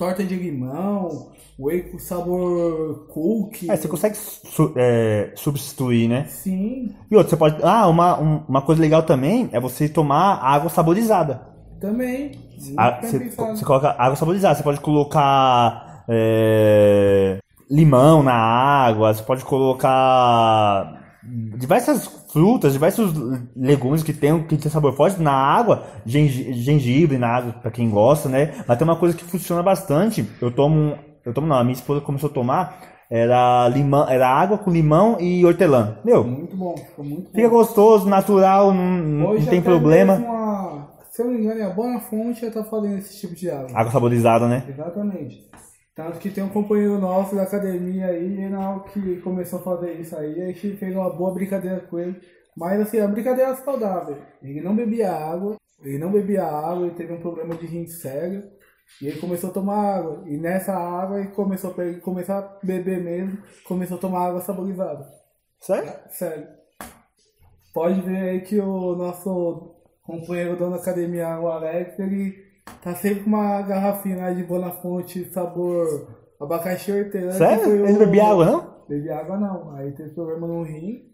torta 0.02 0.24
de 0.24 0.34
limão, 0.34 1.30
whey 1.56 1.82
com 1.82 1.98
sabor 1.98 3.06
cookie. 3.08 3.70
É, 3.70 3.76
você 3.76 3.86
consegue 3.86 4.16
su- 4.16 4.72
é, 4.74 5.30
substituir, 5.36 6.08
né? 6.08 6.24
Sim, 6.28 6.92
E 7.08 7.14
outra, 7.16 7.30
você 7.30 7.36
pode. 7.36 7.56
Ah, 7.62 7.86
uma, 7.86 8.20
um- 8.20 8.42
uma 8.48 8.62
coisa 8.62 8.80
legal 8.82 9.04
também 9.04 9.48
é 9.52 9.60
você 9.60 9.88
tomar 9.88 10.40
água 10.42 10.68
saborizada. 10.70 11.40
também. 11.80 12.32
Muito 12.60 12.74
Ah, 12.78 12.98
você, 13.00 13.18
você 13.28 13.64
coloca 13.64 13.94
água 13.98 14.16
saborizada, 14.16 14.54
você 14.56 14.62
pode 14.62 14.80
colocar 14.80 16.04
é, 16.08 17.38
limão 17.70 18.22
na 18.22 18.34
água, 18.34 19.12
você 19.14 19.22
pode 19.22 19.44
colocar 19.44 21.01
diversas 21.24 22.06
frutas, 22.32 22.72
diversos 22.72 23.12
legumes 23.56 24.02
que 24.02 24.12
tem, 24.12 24.42
que 24.44 24.56
tem 24.56 24.70
sabor 24.70 24.94
forte 24.94 25.20
na 25.20 25.32
água, 25.32 25.84
gengi- 26.04 26.52
gengibre 26.54 27.18
na 27.18 27.28
água, 27.28 27.52
pra 27.52 27.70
quem 27.70 27.88
gosta, 27.88 28.28
né? 28.28 28.52
Mas 28.66 28.76
tem 28.78 28.84
uma 28.86 28.96
coisa 28.96 29.16
que 29.16 29.24
funciona 29.24 29.62
bastante, 29.62 30.28
eu 30.40 30.50
tomo, 30.50 30.96
eu 31.24 31.32
tomo 31.32 31.46
não, 31.46 31.56
a 31.56 31.62
minha 31.64 31.74
esposa 31.74 32.00
começou 32.00 32.28
a 32.30 32.32
tomar, 32.32 32.80
era 33.10 33.68
limão, 33.68 34.08
era 34.08 34.26
água 34.28 34.58
com 34.58 34.70
limão 34.70 35.18
e 35.20 35.44
hortelã. 35.44 35.98
Meu, 36.04 36.24
Muito 36.24 36.56
bom, 36.56 36.74
ficou 36.76 37.04
muito 37.04 37.24
bom. 37.24 37.30
fica 37.34 37.48
gostoso, 37.48 38.08
natural, 38.08 38.72
não, 38.72 38.84
não 38.98 39.26
Hoje 39.30 39.46
tem 39.46 39.58
até 39.60 39.68
problema. 39.70 40.16
mesmo 40.16 40.32
a- 40.32 40.88
se 41.10 41.20
eu 41.20 41.26
não 41.26 41.34
me 41.34 41.40
engano, 41.44 41.60
é 41.60 41.64
a 41.64 41.70
Bona 41.70 42.00
Fonte 42.00 42.40
que 42.40 42.50
tá 42.50 42.64
fazendo 42.64 42.96
esse 42.98 43.20
tipo 43.20 43.34
de 43.34 43.50
água. 43.50 43.68
Água 43.74 43.92
saborizada, 43.92 44.48
né? 44.48 44.64
Exatamente. 44.66 45.42
Tanto 45.94 46.18
que 46.18 46.30
tem 46.30 46.42
um 46.42 46.48
companheiro 46.48 46.98
nosso 46.98 47.36
da 47.36 47.42
academia 47.42 48.06
aí, 48.06 48.48
na 48.48 48.80
que 48.80 49.20
começou 49.20 49.58
a 49.58 49.62
fazer 49.62 49.92
isso 50.00 50.16
aí, 50.16 50.42
a 50.42 50.46
gente 50.46 50.76
fez 50.76 50.94
uma 50.94 51.10
boa 51.10 51.34
brincadeira 51.34 51.80
com 51.80 51.98
ele. 51.98 52.18
Mas 52.56 52.80
assim, 52.80 52.98
a 52.98 53.06
brincadeira 53.06 53.54
saudável. 53.56 54.16
Ele 54.42 54.62
não 54.62 54.74
bebia 54.74 55.12
água, 55.12 55.56
ele 55.82 55.98
não 55.98 56.10
bebia 56.10 56.44
água, 56.44 56.86
ele 56.86 56.94
teve 56.94 57.12
um 57.12 57.20
problema 57.20 57.54
de 57.54 57.66
rim 57.66 57.86
sério. 57.86 58.42
E 59.00 59.06
ele 59.06 59.20
começou 59.20 59.50
a 59.50 59.52
tomar 59.52 59.98
água. 59.98 60.22
E 60.26 60.36
nessa 60.36 60.74
água 60.74 61.20
ele 61.20 61.28
começou 61.28 61.74
a, 61.76 61.84
ele 61.84 62.00
começar 62.00 62.38
a 62.38 62.66
beber 62.66 63.02
mesmo, 63.02 63.42
começou 63.64 63.96
a 63.96 64.00
tomar 64.00 64.28
água 64.28 64.40
saborizada. 64.40 65.06
Sério? 65.60 65.92
Sério. 66.10 66.46
Pode 67.72 68.00
ver 68.02 68.16
aí 68.16 68.40
que 68.42 68.58
o 68.58 68.94
nosso 68.94 69.76
companheiro 70.02 70.56
dono 70.56 70.76
da 70.76 70.82
academia, 70.82 71.38
o 71.38 71.48
Alex, 71.48 71.98
ele 71.98 72.51
tá 72.82 72.94
sempre 72.94 73.24
com 73.24 73.30
uma 73.30 73.62
garrafinha 73.62 74.34
de 74.34 74.44
Bonafonte 74.44 75.30
sabor 75.32 75.86
abacaxi 76.40 76.92
hortelã. 76.92 77.32
Sério? 77.32 77.84
Ele 77.84 77.92
não 77.92 77.98
bebia 77.98 78.24
água, 78.24 78.44
não? 78.44 78.72
Bebia 78.88 79.16
água 79.16 79.36
não. 79.38 79.74
Aí 79.76 79.92
teve 79.92 80.10
problema 80.10 80.46
no 80.46 80.62
rim. 80.62 81.10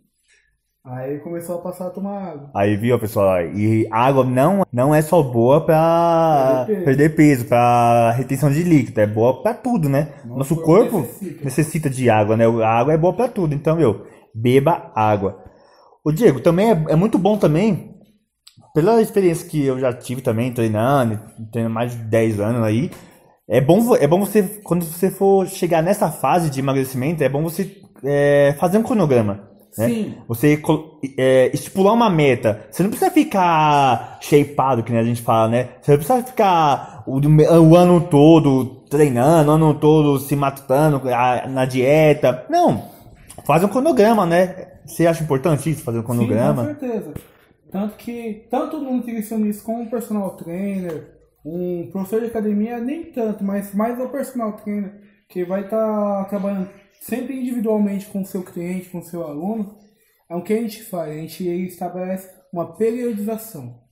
Aí 0.85 1.19
começou 1.19 1.57
a 1.57 1.63
passar 1.63 1.89
a 1.89 1.91
tomar 1.91 2.19
água. 2.33 2.51
Aí 2.55 2.75
viu, 2.77 2.99
pessoal, 2.99 3.43
e 3.43 3.87
água 3.91 4.25
não, 4.25 4.65
não 4.73 4.95
é 4.95 5.03
só 5.03 5.23
boa 5.23 5.61
pra 5.67 6.65
Perder 6.67 6.75
peso. 6.77 6.85
perder 6.85 7.15
peso, 7.15 7.45
pra 7.45 8.11
retenção 8.13 8.51
de 8.51 8.63
líquido, 8.63 8.99
é 9.01 9.07
boa 9.07 9.43
pra 9.43 9.53
tudo, 9.53 9.87
né? 9.89 10.15
Nosso 10.25 10.55
Nosso 10.55 10.57
corpo 10.63 10.91
corpo 10.93 10.99
necessita. 11.01 11.45
necessita. 11.45 11.91
de 11.91 12.09
água, 12.09 12.37
né? 12.39 12.47
A 12.65 12.69
água 12.79 12.95
é 12.95 12.97
boa 12.97 13.13
pra 13.13 13.29
tudo, 13.29 13.55
então, 13.55 13.77
meu, 13.77 14.07
beba 14.35 14.91
água. 14.95 15.45
O 16.03 16.11
Diego, 16.11 16.41
também 16.41 16.71
é, 16.71 16.85
é 16.89 16.97
muito 16.97 17.19
bom 17.19 17.37
também, 17.37 17.98
pela 18.79 19.03
experiência 19.03 19.49
que 19.49 19.65
eu 19.65 19.79
já 19.81 19.93
tive 19.93 20.21
também, 20.21 20.53
treinando, 20.53 21.19
treinando 21.51 21.75
mais 21.75 21.91
de 21.91 21.99
10 21.99 22.39
anos 22.39 22.63
aí, 22.63 22.91
é 23.49 23.61
bom, 23.61 23.97
é 23.97 24.07
bom 24.07 24.21
você, 24.21 24.43
quando 24.63 24.85
você 24.85 25.11
for 25.11 25.49
chegar 25.49 25.83
nessa 25.83 26.11
fase 26.13 26.49
de 26.49 26.61
emagrecimento, 26.61 27.25
é 27.25 27.29
bom 27.29 27.43
você 27.43 27.77
é, 28.05 28.55
fazer 28.61 28.79
um 28.79 28.85
cronograma. 28.85 29.49
Né? 29.77 29.89
Sim. 29.89 30.15
Você 30.29 30.63
é, 31.17 31.51
estipular 31.53 31.93
uma 31.93 32.09
meta. 32.09 32.67
Você 32.71 32.83
não 32.85 32.91
precisa 32.91 33.11
ficar 33.11 34.19
shapeado, 34.21 34.83
que 34.85 34.93
nem 34.93 35.01
a 35.01 35.05
gente 35.05 35.23
fala, 35.23 35.49
né? 35.49 35.69
Você 35.81 35.91
não 35.93 35.99
precisa 35.99 36.23
ficar 36.23 37.03
o, 37.07 37.19
o 37.19 37.77
ano 37.77 38.01
todo 38.01 38.65
treinando, 38.89 39.51
o 39.51 39.55
ano 39.55 39.75
todo 39.75 40.19
se 40.21 40.37
matando 40.37 41.03
a- 41.13 41.47
na 41.49 41.65
dieta. 41.65 42.45
Não. 42.49 42.85
Faz 43.45 43.63
um 43.65 43.69
cronograma, 43.69 44.25
né? 44.25 44.69
Você 44.87 45.07
acha 45.07 45.23
importante 45.23 45.69
isso, 45.69 45.83
fazer 45.83 45.99
um 45.99 46.03
Sim, 46.03 46.07
com 46.07 46.15
cronograma? 46.15 46.65
certeza. 46.65 47.13
Tanto 47.71 47.97
que, 47.97 48.47
tanto 48.51 48.79
um 48.79 48.97
nutricionista 48.97 49.63
como 49.63 49.83
um 49.83 49.91
personal 49.91 50.37
trainer, 50.37 51.19
um 51.45 51.89
professor 51.91 52.21
de 52.21 52.27
academia, 52.27 52.79
nem 52.79 53.05
tanto, 53.05 53.45
mas 53.45 53.75
mais 53.75 53.99
o 54.01 54.09
personal 54.09 54.53
trainer, 54.53 55.01
que 55.29 55.45
vai 55.45 55.65
estar 55.65 56.25
trabalhando 56.27 56.71
sempre 57.01 57.39
individualmente 57.39 58.07
com 58.07 58.23
o 58.23 58.27
seu 58.27 58.43
cliente, 58.43 58.89
com 58.89 58.99
o 58.99 59.05
seu 59.05 59.23
aluno, 59.23 59.79
é 60.29 60.35
o 60.35 60.43
que 60.43 60.53
a 60.53 60.61
gente 60.61 60.83
faz. 60.83 61.11
A 61.11 61.21
gente 61.21 61.45
estabelece 61.67 62.31
uma 62.53 62.77
periodização. 62.77 63.83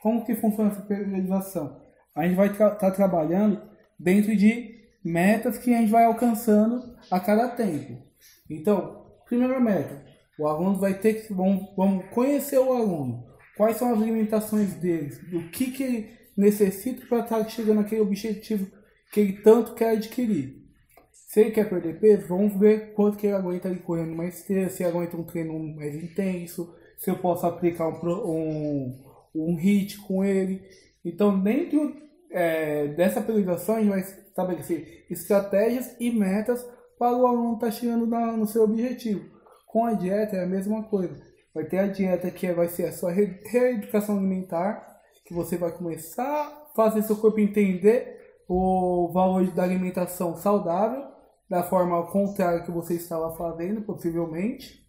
Como 0.00 0.24
que 0.24 0.34
funciona 0.34 0.70
essa 0.70 0.82
periodização? 0.82 1.80
A 2.14 2.24
gente 2.24 2.36
vai 2.36 2.48
estar 2.48 2.90
trabalhando 2.92 3.62
dentro 3.98 4.34
de 4.36 4.74
metas 5.04 5.58
que 5.58 5.74
a 5.74 5.78
gente 5.78 5.90
vai 5.90 6.04
alcançando 6.04 6.96
a 7.10 7.20
cada 7.20 7.48
tempo. 7.48 8.02
Então, 8.50 9.06
primeira 9.26 9.58
meta, 9.60 10.04
o 10.38 10.46
aluno 10.46 10.78
vai 10.78 10.98
ter 10.98 11.26
que 11.26 11.32
vamos, 11.32 11.68
vamos 11.76 12.04
conhecer 12.10 12.58
o 12.58 12.72
aluno, 12.72 13.24
quais 13.56 13.76
são 13.76 13.92
as 13.92 13.98
limitações 13.98 14.74
dele, 14.74 15.12
o 15.32 15.50
que, 15.50 15.70
que 15.70 15.82
ele 15.82 16.10
necessita 16.36 17.06
para 17.06 17.20
estar 17.20 17.48
chegando 17.48 17.76
naquele 17.78 18.02
objetivo 18.02 18.66
que 19.12 19.20
ele 19.20 19.32
tanto 19.34 19.74
quer 19.74 19.90
adquirir. 19.96 20.64
Se 21.12 21.40
ele 21.40 21.50
quer 21.50 21.68
perder 21.68 21.98
peso, 21.98 22.28
vamos 22.28 22.58
ver 22.58 22.92
quanto 22.94 23.16
que 23.16 23.26
ele 23.26 23.36
aguenta 23.36 23.68
ele 23.68 23.80
correndo 23.80 24.14
mais 24.14 24.38
esteira, 24.38 24.68
se 24.68 24.84
aguenta 24.84 25.16
um 25.16 25.24
treino 25.24 25.58
mais 25.74 25.94
intenso, 25.94 26.74
se 26.98 27.10
eu 27.10 27.16
posso 27.16 27.46
aplicar 27.46 27.88
um, 27.88 28.30
um, 28.30 29.04
um 29.34 29.56
hit 29.56 29.98
com 29.98 30.24
ele. 30.24 30.62
Então, 31.04 31.38
dentro 31.40 31.94
é, 32.30 32.88
dessa 32.88 33.20
periodização, 33.20 33.76
a 33.76 33.78
gente 33.80 33.88
vai 33.90 34.00
estabelecer 34.00 35.06
estratégias 35.10 35.94
e 36.00 36.10
metas 36.10 36.66
para 36.98 37.16
o 37.16 37.26
aluno 37.26 37.54
estar 37.54 37.70
chegando 37.70 38.06
na- 38.06 38.36
no 38.36 38.46
seu 38.46 38.62
objetivo. 38.64 39.35
Com 39.76 39.84
a 39.84 39.92
dieta 39.92 40.36
é 40.36 40.42
a 40.42 40.46
mesma 40.46 40.84
coisa. 40.84 41.22
Vai 41.54 41.66
ter 41.66 41.80
a 41.80 41.86
dieta 41.86 42.30
que 42.30 42.50
vai 42.50 42.66
ser 42.66 42.86
a 42.86 42.92
sua 42.92 43.12
re- 43.12 43.42
reeducação 43.44 44.16
alimentar, 44.16 45.02
que 45.22 45.34
você 45.34 45.58
vai 45.58 45.70
começar 45.70 46.24
a 46.24 46.74
fazer 46.74 47.02
seu 47.02 47.14
corpo 47.14 47.38
entender 47.40 48.18
o 48.48 49.10
valor 49.12 49.46
da 49.50 49.64
alimentação 49.64 50.34
saudável, 50.34 51.04
da 51.46 51.62
forma 51.62 52.10
contrária 52.10 52.62
que 52.62 52.70
você 52.70 52.94
estava 52.94 53.36
fazendo, 53.36 53.82
possivelmente, 53.82 54.80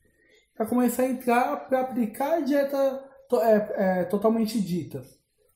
para 0.56 0.66
começar 0.66 1.04
a 1.04 1.10
entrar 1.10 1.68
para 1.68 1.82
aplicar 1.82 2.36
a 2.36 2.40
dieta 2.40 3.04
é, 3.42 4.00
é, 4.00 4.04
totalmente 4.06 4.58
dita. 4.62 5.04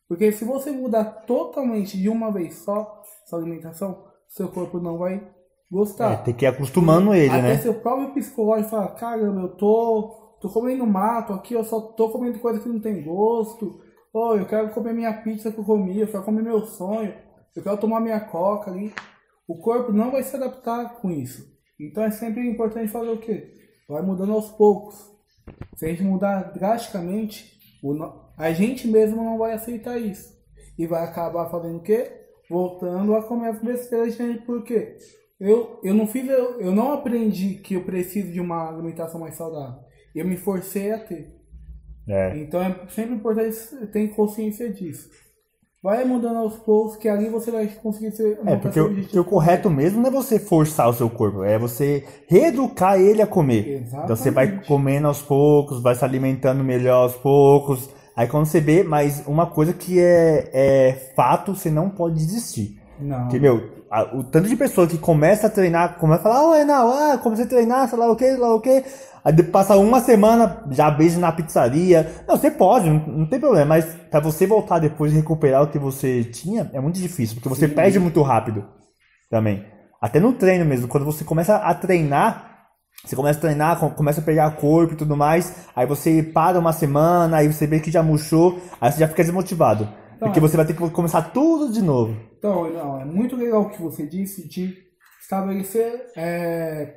Porque 0.09 0.29
se 0.33 0.43
você 0.43 0.71
mudar 0.71 1.05
totalmente 1.25 1.97
de 1.97 2.09
uma 2.09 2.33
vez 2.33 2.55
só 2.65 3.01
sua 3.29 3.39
alimentação, 3.39 4.05
seu 4.27 4.49
corpo 4.49 4.77
não 4.81 4.97
vai 4.97 5.25
gostar. 5.71 6.13
É, 6.13 6.15
tem 6.17 6.33
que 6.33 6.45
ir 6.45 6.49
acostumando 6.49 7.13
ele, 7.13 7.29
Até 7.29 7.41
né? 7.41 7.57
seu 7.57 7.73
próprio 7.75 8.13
psicológico 8.13 8.71
fala, 8.71 8.89
caramba, 8.89 9.41
eu 9.41 9.49
tô, 9.55 10.37
tô 10.41 10.49
comendo 10.49 10.85
mato 10.85 11.33
aqui, 11.33 11.53
eu 11.53 11.63
só 11.63 11.79
tô 11.79 12.09
comendo 12.09 12.39
coisa 12.39 12.59
que 12.59 12.67
não 12.67 12.81
tem 12.81 13.01
gosto. 13.01 13.79
Oh, 14.13 14.35
eu 14.35 14.45
quero 14.45 14.69
comer 14.71 14.93
minha 14.93 15.13
pizza 15.13 15.51
que 15.51 15.57
eu 15.57 15.63
comi, 15.63 15.97
eu 15.97 16.07
quero 16.07 16.23
comer 16.23 16.43
meu 16.43 16.61
sonho, 16.65 17.13
eu 17.55 17.63
quero 17.63 17.77
tomar 17.77 18.01
minha 18.01 18.19
coca 18.19 18.69
ali. 18.69 18.93
O 19.47 19.57
corpo 19.57 19.93
não 19.93 20.11
vai 20.11 20.21
se 20.23 20.35
adaptar 20.35 20.95
com 21.01 21.09
isso. 21.09 21.49
Então 21.79 22.03
é 22.03 22.11
sempre 22.11 22.45
importante 22.47 22.91
fazer 22.91 23.09
o 23.09 23.17
quê? 23.17 23.53
Vai 23.87 24.01
mudando 24.01 24.33
aos 24.33 24.49
poucos. 24.51 24.95
Se 25.75 25.85
a 25.85 25.89
gente 25.89 26.03
mudar 26.03 26.51
drasticamente, 26.53 27.57
a 28.37 28.51
gente 28.51 28.87
mesmo 28.87 29.23
não 29.23 29.37
vai 29.37 29.53
aceitar 29.53 29.97
isso. 29.97 30.29
E 30.77 30.85
vai 30.85 31.03
acabar 31.03 31.49
fazendo 31.49 31.77
o 31.77 31.81
quê? 31.81 32.11
Voltando 32.49 33.15
a 33.15 33.23
comer 33.23 33.49
as 33.49 33.61
besteiras, 33.61 34.15
gente, 34.15 34.45
por 34.45 34.63
quê? 34.63 34.97
Eu, 35.41 35.79
eu 35.83 35.95
não 35.95 36.05
fiz, 36.05 36.29
eu, 36.29 36.61
eu 36.61 36.71
não 36.71 36.93
aprendi 36.93 37.55
que 37.55 37.73
eu 37.73 37.83
preciso 37.83 38.31
de 38.31 38.39
uma 38.39 38.69
alimentação 38.69 39.19
mais 39.19 39.33
saudável. 39.33 39.79
Eu 40.13 40.27
me 40.27 40.37
forcei 40.37 40.91
a 40.91 40.99
ter. 40.99 41.33
É. 42.07 42.37
Então 42.37 42.61
é 42.61 42.75
sempre 42.89 43.15
importante 43.15 43.57
ter 43.91 44.07
consciência 44.09 44.71
disso. 44.71 45.09
Vai 45.81 46.05
mudando 46.05 46.37
aos 46.37 46.57
poucos, 46.57 46.95
que 46.95 47.09
ali 47.09 47.27
você 47.27 47.49
vai 47.49 47.65
conseguir 47.67 48.11
ser. 48.11 48.39
É, 48.45 48.55
porque 48.55 48.79
o, 48.79 48.93
porque 48.93 49.19
o 49.19 49.25
correto 49.25 49.67
mesmo 49.67 49.99
não 49.99 50.09
é 50.09 50.11
você 50.11 50.37
forçar 50.37 50.87
o 50.87 50.93
seu 50.93 51.09
corpo, 51.09 51.43
é 51.43 51.57
você 51.57 52.05
reeducar 52.27 52.99
ele 52.99 53.23
a 53.23 53.25
comer. 53.25 53.87
Então 53.87 54.15
você 54.15 54.29
vai 54.29 54.45
Exatamente. 54.45 54.67
comendo 54.67 55.07
aos 55.07 55.23
poucos, 55.23 55.81
vai 55.81 55.95
se 55.95 56.05
alimentando 56.05 56.63
melhor 56.63 57.01
aos 57.01 57.15
poucos. 57.15 57.89
Aí 58.15 58.27
quando 58.27 58.45
você 58.45 58.61
vê, 58.61 58.83
mas 58.83 59.25
uma 59.25 59.47
coisa 59.47 59.73
que 59.73 59.99
é, 59.99 60.51
é 60.53 60.93
fato, 61.15 61.55
você 61.55 61.71
não 61.71 61.89
pode 61.89 62.15
desistir. 62.15 62.79
Não. 63.01 63.21
Porque, 63.21 63.39
meu, 63.39 63.69
a- 63.89 64.15
o 64.15 64.23
tanto 64.23 64.47
de 64.47 64.55
pessoa 64.55 64.87
que 64.87 64.97
começa 64.97 65.47
a 65.47 65.49
treinar, 65.49 65.97
começa 65.97 66.21
a 66.21 66.23
falar, 66.23 66.47
ô 66.49 66.55
Enal, 66.55 66.89
ah, 66.91 67.17
comecei 67.17 67.45
a 67.45 67.49
treinar, 67.49 67.89
sei 67.89 67.97
lá 67.99 68.09
o 68.11 68.15
que, 68.15 68.25
sei 68.25 68.37
lá 68.37 68.53
o 68.55 68.61
que. 68.61 68.83
Aí 69.23 69.43
passa 69.43 69.75
uma 69.77 69.99
semana, 69.99 70.63
já 70.71 70.89
beija 70.89 71.19
na 71.19 71.31
pizzaria. 71.31 72.11
Não, 72.27 72.35
você 72.37 72.49
pode, 72.49 72.89
não, 72.89 72.99
não 73.05 73.25
tem 73.27 73.39
problema, 73.39 73.67
mas 73.67 73.85
pra 74.09 74.19
você 74.19 74.47
voltar 74.47 74.79
depois 74.79 75.11
e 75.11 75.15
recuperar 75.15 75.61
o 75.63 75.67
que 75.67 75.77
você 75.77 76.23
tinha, 76.23 76.69
é 76.73 76.79
muito 76.79 76.99
difícil, 76.99 77.35
porque 77.35 77.49
você 77.49 77.67
perde 77.67 77.99
muito 77.99 78.21
rápido 78.21 78.65
também. 79.29 79.65
Até 80.01 80.19
no 80.19 80.33
treino 80.33 80.65
mesmo, 80.65 80.87
quando 80.87 81.05
você 81.05 81.23
começa 81.23 81.55
a 81.57 81.73
treinar, 81.75 82.49
você 83.05 83.15
começa 83.15 83.37
a 83.37 83.41
treinar, 83.41 83.79
com- 83.79 83.89
começa 83.91 84.21
a 84.21 84.23
pegar 84.23 84.49
corpo 84.55 84.93
e 84.93 84.97
tudo 84.97 85.15
mais, 85.15 85.67
aí 85.75 85.85
você 85.85 86.23
para 86.23 86.59
uma 86.59 86.73
semana, 86.73 87.37
aí 87.37 87.47
você 87.51 87.67
vê 87.67 87.79
que 87.79 87.91
já 87.91 88.01
murchou, 88.01 88.59
aí 88.79 88.91
você 88.91 88.99
já 88.99 89.07
fica 89.07 89.23
desmotivado. 89.23 89.87
Então, 90.21 90.29
porque 90.29 90.39
você 90.39 90.55
vai 90.55 90.67
ter 90.67 90.75
que 90.75 90.89
começar 90.91 91.31
tudo 91.31 91.73
de 91.73 91.81
novo. 91.81 92.15
Então, 92.37 92.71
não, 92.71 93.01
é 93.01 93.05
muito 93.05 93.35
legal 93.35 93.63
o 93.63 93.69
que 93.71 93.81
você 93.81 94.05
disse 94.05 94.47
de 94.47 94.77
estabelecer 95.19 96.11
é, 96.15 96.95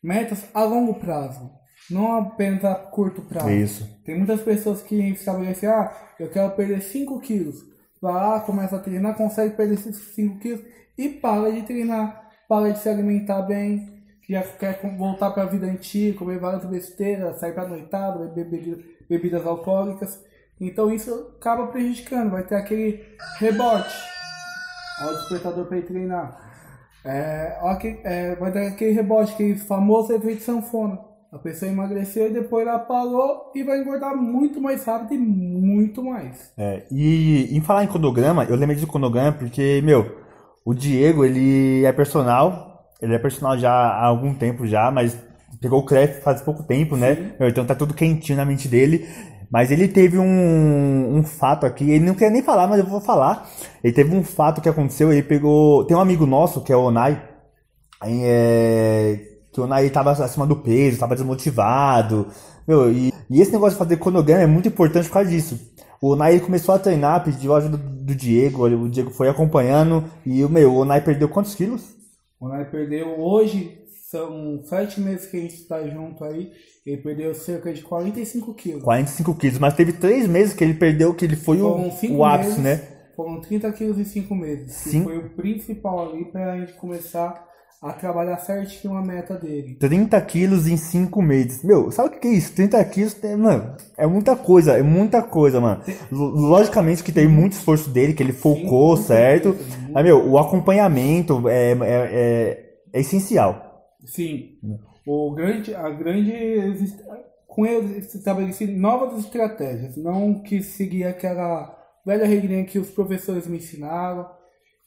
metas 0.00 0.44
a 0.54 0.62
longo 0.62 0.94
prazo, 0.94 1.50
não 1.90 2.16
apenas 2.16 2.64
a 2.64 2.76
curto 2.76 3.22
prazo. 3.22 3.50
Isso. 3.50 4.00
Tem 4.04 4.16
muitas 4.16 4.40
pessoas 4.42 4.82
que 4.82 4.94
estabelecem, 5.10 5.68
ah, 5.68 5.92
eu 6.20 6.30
quero 6.30 6.52
perder 6.52 6.80
5 6.80 7.18
quilos. 7.18 7.56
Vai 8.00 8.14
lá, 8.14 8.38
começa 8.38 8.76
a 8.76 8.80
treinar, 8.80 9.16
consegue 9.16 9.56
perder 9.56 9.74
esses 9.74 9.96
5 10.14 10.38
quilos 10.38 10.60
e 10.96 11.08
para 11.08 11.50
de 11.50 11.62
treinar, 11.62 12.30
para 12.48 12.70
de 12.70 12.78
se 12.78 12.88
alimentar 12.88 13.42
bem, 13.42 14.00
já 14.28 14.42
quer 14.42 14.80
voltar 14.96 15.32
para 15.32 15.42
a 15.42 15.46
vida 15.46 15.66
antiga, 15.66 16.16
comer 16.18 16.38
várias 16.38 16.64
besteiras, 16.66 17.40
sair 17.40 17.52
para 17.52 17.66
noitada, 17.68 18.28
beber 18.28 18.48
bebida- 18.48 18.82
bebidas 19.08 19.44
alcoólicas. 19.44 20.22
Então 20.60 20.92
isso 20.92 21.32
acaba 21.40 21.68
prejudicando, 21.68 22.30
vai 22.30 22.42
ter 22.42 22.56
aquele 22.56 23.02
rebote 23.38 23.94
ao 25.00 25.14
despertador 25.14 25.64
para 25.66 25.78
ir 25.78 25.86
treinar. 25.86 26.38
É, 27.04 27.56
que- 27.80 28.00
é, 28.04 28.34
vai 28.36 28.52
dar 28.52 28.66
aquele 28.66 28.92
rebote, 28.92 29.32
aquele 29.32 29.56
famoso 29.56 30.12
efeito 30.12 30.42
sanfona. 30.42 30.98
a 31.32 31.38
pessoa 31.38 31.70
emagreceu 31.70 32.26
e 32.26 32.32
depois 32.32 32.66
ela 32.66 32.76
parou 32.80 33.52
e 33.54 33.62
vai 33.62 33.78
engordar 33.80 34.16
muito 34.16 34.60
mais 34.60 34.84
rápido 34.84 35.14
e 35.14 35.18
muito 35.18 36.02
mais. 36.02 36.50
É, 36.58 36.82
e 36.90 37.56
em 37.56 37.60
falar 37.60 37.84
em 37.84 37.86
cronograma, 37.86 38.42
eu 38.46 38.56
lembrei 38.56 38.80
do 38.80 38.86
cronograma 38.88 39.30
porque, 39.38 39.80
meu, 39.84 40.18
o 40.64 40.74
Diego, 40.74 41.24
ele 41.24 41.84
é 41.84 41.92
personal, 41.92 42.90
ele 43.00 43.14
é 43.14 43.18
personal 43.20 43.56
já 43.56 43.70
há 43.70 44.06
algum 44.06 44.34
tempo 44.34 44.66
já, 44.66 44.90
mas 44.90 45.16
pegou 45.60 45.78
o 45.78 45.86
CREF 45.86 46.20
faz 46.20 46.42
pouco 46.42 46.64
tempo, 46.64 46.96
né? 46.96 47.32
Meu, 47.38 47.48
então 47.48 47.64
tá 47.64 47.76
tudo 47.76 47.94
quentinho 47.94 48.36
na 48.36 48.44
mente 48.44 48.66
dele. 48.66 49.06
Mas 49.50 49.70
ele 49.70 49.88
teve 49.88 50.16
um, 50.16 51.16
um 51.16 51.24
fato 51.24 51.66
aqui, 51.66 51.90
ele 51.90 52.04
não 52.04 52.14
quer 52.14 52.30
nem 52.30 52.42
falar, 52.42 52.68
mas 52.68 52.78
eu 52.78 52.86
vou 52.86 53.00
falar. 53.00 53.50
Ele 53.82 53.92
teve 53.92 54.14
um 54.14 54.22
fato 54.22 54.60
que 54.60 54.68
aconteceu, 54.68 55.12
ele 55.12 55.22
pegou. 55.22 55.84
Tem 55.84 55.96
um 55.96 56.00
amigo 56.00 56.24
nosso, 56.24 56.60
que 56.62 56.72
é 56.72 56.76
o 56.76 56.84
Onai, 56.84 57.20
é, 58.04 59.18
que 59.52 59.60
o 59.60 59.64
Onai 59.64 59.90
tava 59.90 60.12
acima 60.12 60.46
do 60.46 60.56
peso, 60.56 61.00
tava 61.00 61.16
desmotivado. 61.16 62.28
Meu, 62.66 62.92
e, 62.92 63.12
e 63.28 63.40
esse 63.40 63.50
negócio 63.50 63.72
de 63.72 63.78
fazer 63.78 63.96
cronograma 63.96 64.42
é 64.42 64.46
muito 64.46 64.68
importante 64.68 65.08
por 65.08 65.14
causa 65.14 65.30
disso. 65.30 65.58
O 66.00 66.12
Onai 66.12 66.38
começou 66.38 66.74
a 66.74 66.78
treinar, 66.78 67.24
pediu 67.24 67.52
a 67.52 67.58
ajuda 67.58 67.76
do 67.76 68.14
Diego, 68.14 68.66
o 68.66 68.88
Diego 68.88 69.10
foi 69.10 69.28
acompanhando, 69.28 70.04
e 70.24 70.42
meu, 70.44 70.72
o 70.72 70.78
Onai 70.78 71.00
perdeu 71.02 71.28
quantos 71.28 71.54
quilos? 71.54 71.82
O 72.40 72.46
Onai 72.46 72.64
perdeu 72.64 73.20
hoje, 73.20 73.79
são 74.10 74.60
sete 74.64 75.00
meses 75.00 75.26
que 75.26 75.36
a 75.36 75.40
gente 75.40 75.54
está 75.54 75.86
junto 75.86 76.24
aí, 76.24 76.50
ele 76.84 77.00
perdeu 77.02 77.32
cerca 77.34 77.72
de 77.72 77.82
45 77.82 78.54
quilos. 78.54 78.82
45 78.82 79.34
quilos, 79.34 79.58
mas 79.58 79.74
teve 79.74 79.92
três 79.92 80.26
meses 80.26 80.52
que 80.52 80.64
ele 80.64 80.74
perdeu, 80.74 81.14
que 81.14 81.24
ele 81.24 81.36
foi 81.36 81.58
Foram 81.58 81.88
o, 81.88 81.92
cinco 81.92 82.14
o 82.14 82.24
ápice, 82.24 82.60
meses, 82.60 82.62
né? 82.64 82.82
Foram 83.14 83.40
30 83.40 83.70
quilos 83.72 83.98
em 83.98 84.04
5 84.04 84.34
meses. 84.34 84.72
Sim. 84.72 85.04
Foi 85.04 85.18
o 85.18 85.30
principal 85.30 86.08
ali 86.08 86.24
para 86.24 86.52
a 86.52 86.58
gente 86.58 86.72
começar 86.74 87.46
a 87.82 87.92
trabalhar 87.92 88.38
certinho 88.38 88.94
a 88.96 89.02
meta 89.02 89.34
dele. 89.34 89.76
30 89.78 90.20
quilos 90.22 90.66
em 90.66 90.76
5 90.76 91.22
meses. 91.22 91.62
Meu, 91.62 91.90
sabe 91.90 92.16
o 92.16 92.18
que 92.20 92.26
é 92.28 92.32
isso? 92.32 92.52
30 92.54 92.82
quilos, 92.86 93.16
mano, 93.38 93.76
é 93.96 94.06
muita 94.06 94.34
coisa, 94.36 94.72
é 94.72 94.82
muita 94.82 95.22
coisa, 95.22 95.60
mano. 95.60 95.82
Lo- 96.10 96.30
Logicamente 96.48 97.04
que 97.04 97.12
teve 97.12 97.28
muito 97.28 97.52
esforço 97.52 97.90
dele, 97.90 98.12
que 98.14 98.22
ele 98.22 98.32
focou, 98.32 98.96
com 98.96 99.02
certo? 99.02 99.56
Mas, 99.92 100.04
meu, 100.04 100.26
o 100.28 100.38
acompanhamento 100.38 101.48
é, 101.48 101.72
é, 101.72 101.76
é, 101.82 102.64
é 102.92 103.00
essencial. 103.00 103.69
Sim. 104.04 104.58
O 105.06 105.32
grande, 105.32 105.74
a 105.74 105.88
grande 105.90 106.32
com 107.46 107.66
ele 107.66 107.98
estabeleci 107.98 108.66
novas 108.66 109.24
estratégias, 109.24 109.96
não 109.96 110.40
que 110.40 110.62
seguir 110.62 111.04
aquela 111.04 111.76
velha 112.06 112.24
regrinha 112.24 112.64
que 112.64 112.78
os 112.78 112.90
professores 112.90 113.46
me 113.46 113.58
ensinaram. 113.58 114.30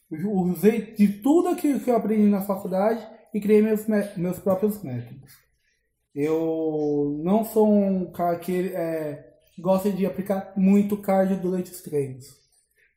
Usei 0.09 0.93
de 0.93 1.07
tudo 1.07 1.49
aquilo 1.49 1.79
que 1.79 1.89
eu 1.89 1.95
aprendi 1.95 2.29
na 2.29 2.41
faculdade 2.41 3.05
e 3.33 3.41
criei 3.41 3.61
meus, 3.61 3.85
meus 4.15 4.39
próprios 4.39 4.81
métodos. 4.83 5.33
Eu 6.15 7.19
não 7.23 7.43
sou 7.43 7.67
um 7.67 8.11
cara 8.11 8.37
que 8.37 8.73
é, 8.73 9.33
gosta 9.59 9.91
de 9.91 10.05
aplicar 10.05 10.53
muito 10.55 10.97
cardio 10.97 11.41
durante 11.41 11.71
os 11.71 11.81
treinos. 11.81 12.25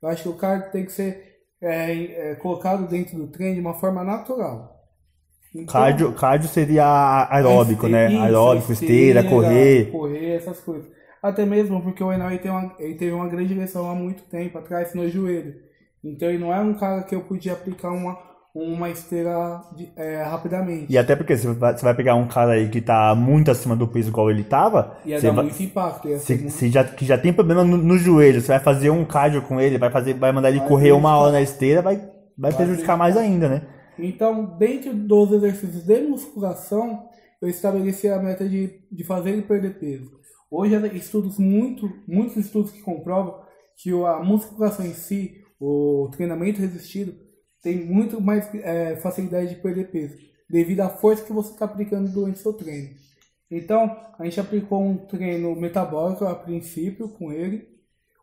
Eu 0.03 0.09
acho 0.11 0.25
que 0.25 0.29
o 0.29 0.37
cardio 0.37 0.71
tem 0.71 0.85
que 0.85 0.93
ser 0.93 1.39
é, 1.61 2.31
é, 2.31 2.35
colocado 2.37 2.87
dentro 2.87 3.17
do 3.17 3.29
treino 3.29 3.55
de 3.55 3.61
uma 3.61 3.75
forma 3.75 4.05
natural. 4.05 4.76
Então, 5.63 5.73
Cardio, 5.73 6.13
cardio 6.13 6.49
seria 6.49 7.29
aeróbico, 7.31 7.89
né? 7.89 8.11
isso, 8.13 8.23
Aeróbico, 8.23 8.73
esteira, 8.73 9.25
correr. 9.25 9.91
Correr, 9.91 10.37
essas 10.37 10.61
coisas. 10.61 10.87
Até 11.23 11.45
mesmo 11.47 11.83
porque 11.83 12.05
o 12.05 12.13
Enel 12.13 12.29
ele 12.31 12.39
tem 12.39 12.51
uma, 12.51 12.73
ele 12.79 12.95
teve 12.95 13.13
uma 13.13 13.27
grande 13.27 13.55
lesão 13.55 13.91
há 13.91 13.95
muito 13.95 14.23
tempo 14.25 14.59
atrás 14.59 14.95
no 14.95 15.09
joelho. 15.09 15.55
Então 16.05 16.29
ele 16.29 16.39
não 16.39 16.53
é 16.53 16.61
um 16.61 16.75
cara 16.75 17.03
que 17.03 17.15
eu 17.15 17.23
podia 17.23 17.55
aplicar 17.55 17.91
uma, 17.91 18.17
uma 18.55 18.89
esteira 18.91 19.61
de- 19.77 19.91
é, 19.97 20.23
rapidamente. 20.23 20.87
E 20.93 20.97
até 20.97 21.17
porque 21.17 21.37
você 21.37 21.53
vai, 21.55 21.77
você 21.77 21.83
vai 21.85 21.95
pegar 21.95 22.15
um 22.15 22.29
cara 22.29 22.53
aí 22.53 22.69
que 22.69 22.81
tá 22.81 23.15
muito 23.15 23.51
acima 23.51 23.75
do 23.75 23.89
peso 23.89 24.11
igual 24.11 24.31
ele 24.31 24.45
tava, 24.45 24.99
Ia 25.05 25.19
você 25.19 25.27
dar 25.29 25.33
vai- 25.33 25.45
muito 25.47 25.63
impacto. 25.63 26.09
Ia 26.09 26.19
Se, 26.19 26.35
muito- 26.37 26.51
se 26.51 26.69
já, 26.69 26.85
que 26.85 27.05
já 27.05 27.19
tem 27.19 27.33
problema 27.33 27.65
no, 27.65 27.77
no 27.77 27.99
joelho, 27.99 28.41
você 28.41 28.49
vai 28.49 28.61
fazer 28.61 28.91
um 28.91 29.05
cardio 29.05 29.43
com 29.43 29.61
ele, 29.61 29.79
vai 29.79 29.91
fazer, 29.91 30.15
vai 30.15 30.31
mandar 30.33 30.51
ele 30.51 30.59
Vai 30.61 30.69
correr 30.69 30.93
uma 30.93 31.17
hora 31.17 31.33
na 31.33 31.41
esteira, 31.41 31.83
vai, 31.83 32.01
vai, 32.39 32.53
prejudicar 32.53 32.97
mais 32.97 33.17
ainda, 33.17 33.49
né? 33.49 33.63
Então, 33.99 34.57
dentro 34.59 34.95
dos 34.95 35.33
exercícios 35.33 35.85
de 35.85 36.01
musculação, 36.03 37.09
eu 37.41 37.49
estabeleci 37.49 38.09
a 38.09 38.21
meta 38.21 38.49
de, 38.49 38.81
de 38.91 39.05
fazer 39.05 39.31
ele 39.31 39.43
perder 39.43 39.79
peso. 39.79 40.11
Hoje, 40.51 40.75
estudos 40.97 41.39
muito, 41.39 41.91
muitos 42.07 42.37
estudos 42.37 42.71
que 42.71 42.81
comprovam 42.81 43.41
que 43.77 43.91
a 43.91 44.23
musculação 44.23 44.87
em 44.87 44.95
si, 44.95 45.43
o 45.61 46.09
treinamento 46.13 46.61
resistido, 46.61 47.15
tem 47.63 47.85
muito 47.85 48.21
mais 48.21 48.49
é, 48.55 48.97
facilidade 48.97 49.51
de 49.55 49.61
perder 49.61 49.91
peso, 49.91 50.17
devido 50.49 50.81
à 50.81 50.89
força 50.89 51.25
que 51.25 51.33
você 51.33 51.53
está 51.53 51.65
aplicando 51.65 52.11
durante 52.13 52.37
o 52.39 52.43
seu 52.43 52.53
treino. 52.53 52.95
Então, 53.51 53.97
a 54.19 54.25
gente 54.25 54.41
aplicou 54.41 54.83
um 54.83 54.97
treino 54.97 55.55
metabólico 55.57 56.25
a 56.25 56.35
princípio 56.35 57.09
com 57.09 57.33
ele, 57.33 57.69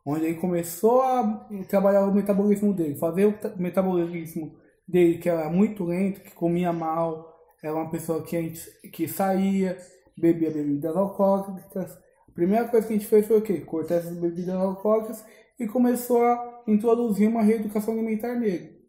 onde 0.06 0.26
ele 0.26 0.36
começou 0.36 1.02
a 1.02 1.48
trabalhar 1.68 2.06
o 2.06 2.14
metabolismo 2.14 2.74
dele, 2.74 2.96
fazer 2.96 3.26
o 3.26 3.34
ta- 3.34 3.54
metabolismo 3.58 4.56
dele 4.88 5.17
que 5.17 5.30
era 5.30 5.50
muito 5.50 5.84
lento, 5.84 6.22
que 6.22 6.32
comia 6.32 6.74
mal, 6.74 7.34
era 7.62 7.74
uma 7.74 7.89
pessoa 7.89 8.24
que, 8.24 8.36
a 8.36 8.41
gente, 8.41 8.62
que 8.91 9.08
saía, 9.08 9.78
bebia 10.17 10.52
bebidas 10.52 10.96
alcoólicas. 10.96 11.91
A 12.28 12.32
primeira 12.34 12.67
coisa 12.67 12.88
que 12.88 12.93
a 12.93 12.98
gente 12.98 13.08
fez 13.08 13.26
foi 13.26 13.38
o 13.38 13.41
quê? 13.41 13.62
Cortar 13.62 13.96
essas 13.96 14.17
bebidas 14.17 14.56
alcoólicas 14.56 15.24
e 15.60 15.67
começou 15.67 16.24
a 16.24 16.63
introduzir 16.67 17.28
uma 17.28 17.41
reeducação 17.41 17.93
alimentar 17.93 18.36
nele. 18.36 18.82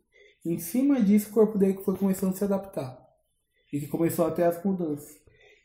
Em 0.45 0.59
cima 0.59 1.01
disso, 1.01 1.31
o 1.31 1.33
corpo 1.33 1.57
dele 1.57 1.79
foi 1.85 1.97
começando 1.97 2.33
a 2.33 2.37
se 2.37 2.45
adaptar 2.45 2.99
e 3.73 3.81
que 3.81 3.89
começou 3.89 4.27
a 4.27 4.31
ter 4.31 4.45
as 4.45 4.63
mudanças. 4.63 5.09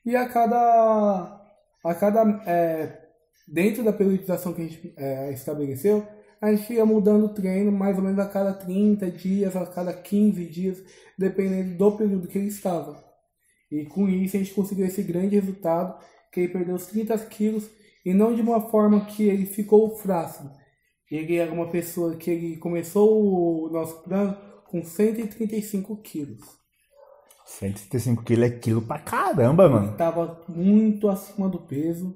E 0.05 0.15
a 0.15 0.27
cada, 0.29 1.41
a 1.83 1.95
cada 1.95 2.21
é, 2.45 3.09
dentro 3.47 3.83
da 3.83 3.91
periodização 3.91 4.53
que 4.53 4.61
a 4.61 4.65
gente 4.65 4.93
é, 4.97 5.31
estabeleceu, 5.31 6.07
a 6.41 6.53
gente 6.53 6.73
ia 6.73 6.85
mudando 6.85 7.25
o 7.25 7.33
treino 7.33 7.71
mais 7.71 7.97
ou 7.97 8.03
menos 8.03 8.19
a 8.19 8.25
cada 8.25 8.53
30 8.53 9.11
dias, 9.11 9.55
a 9.55 9.65
cada 9.65 9.93
15 9.93 10.45
dias, 10.45 10.83
dependendo 11.17 11.77
do 11.77 11.91
período 11.91 12.27
que 12.27 12.37
ele 12.37 12.47
estava. 12.47 13.03
E 13.71 13.85
com 13.85 14.07
isso 14.07 14.35
a 14.35 14.39
gente 14.39 14.53
conseguiu 14.53 14.85
esse 14.85 15.03
grande 15.03 15.35
resultado, 15.35 15.99
que 16.31 16.41
ele 16.41 16.53
perdeu 16.53 16.75
os 16.75 16.87
30 16.87 17.17
quilos, 17.25 17.69
e 18.05 18.13
não 18.13 18.33
de 18.33 18.41
uma 18.41 18.61
forma 18.69 19.05
que 19.05 19.23
ele 19.23 19.45
ficou 19.45 19.95
frágil. 19.97 20.49
Ele 21.11 21.35
era 21.35 21.51
uma 21.51 21.69
pessoa 21.69 22.15
que 22.15 22.29
ele 22.29 22.57
começou 22.57 23.65
o 23.65 23.69
nosso 23.69 24.01
plano 24.03 24.37
com 24.65 24.83
135 24.83 25.97
quilos. 25.97 26.59
135 27.45 28.23
quilos 28.23 28.45
é 28.45 28.49
quilo 28.51 28.81
pra 28.81 28.99
caramba, 28.99 29.67
mano. 29.67 29.91
estava 29.91 30.39
muito 30.47 31.09
acima 31.09 31.49
do 31.49 31.59
peso 31.59 32.15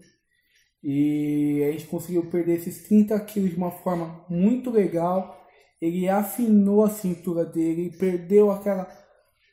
e 0.84 1.64
a 1.64 1.72
gente 1.72 1.88
conseguiu 1.88 2.26
perder 2.26 2.58
esses 2.58 2.84
30 2.84 3.18
quilos 3.22 3.52
de 3.52 3.56
uma 3.56 3.72
forma 3.72 4.26
muito 4.30 4.70
legal. 4.70 5.42
Ele 5.82 6.10
afinou 6.10 6.84
a 6.84 6.90
cintura 6.90 7.46
dele, 7.46 7.96
perdeu 7.98 8.52
aquela, 8.52 8.88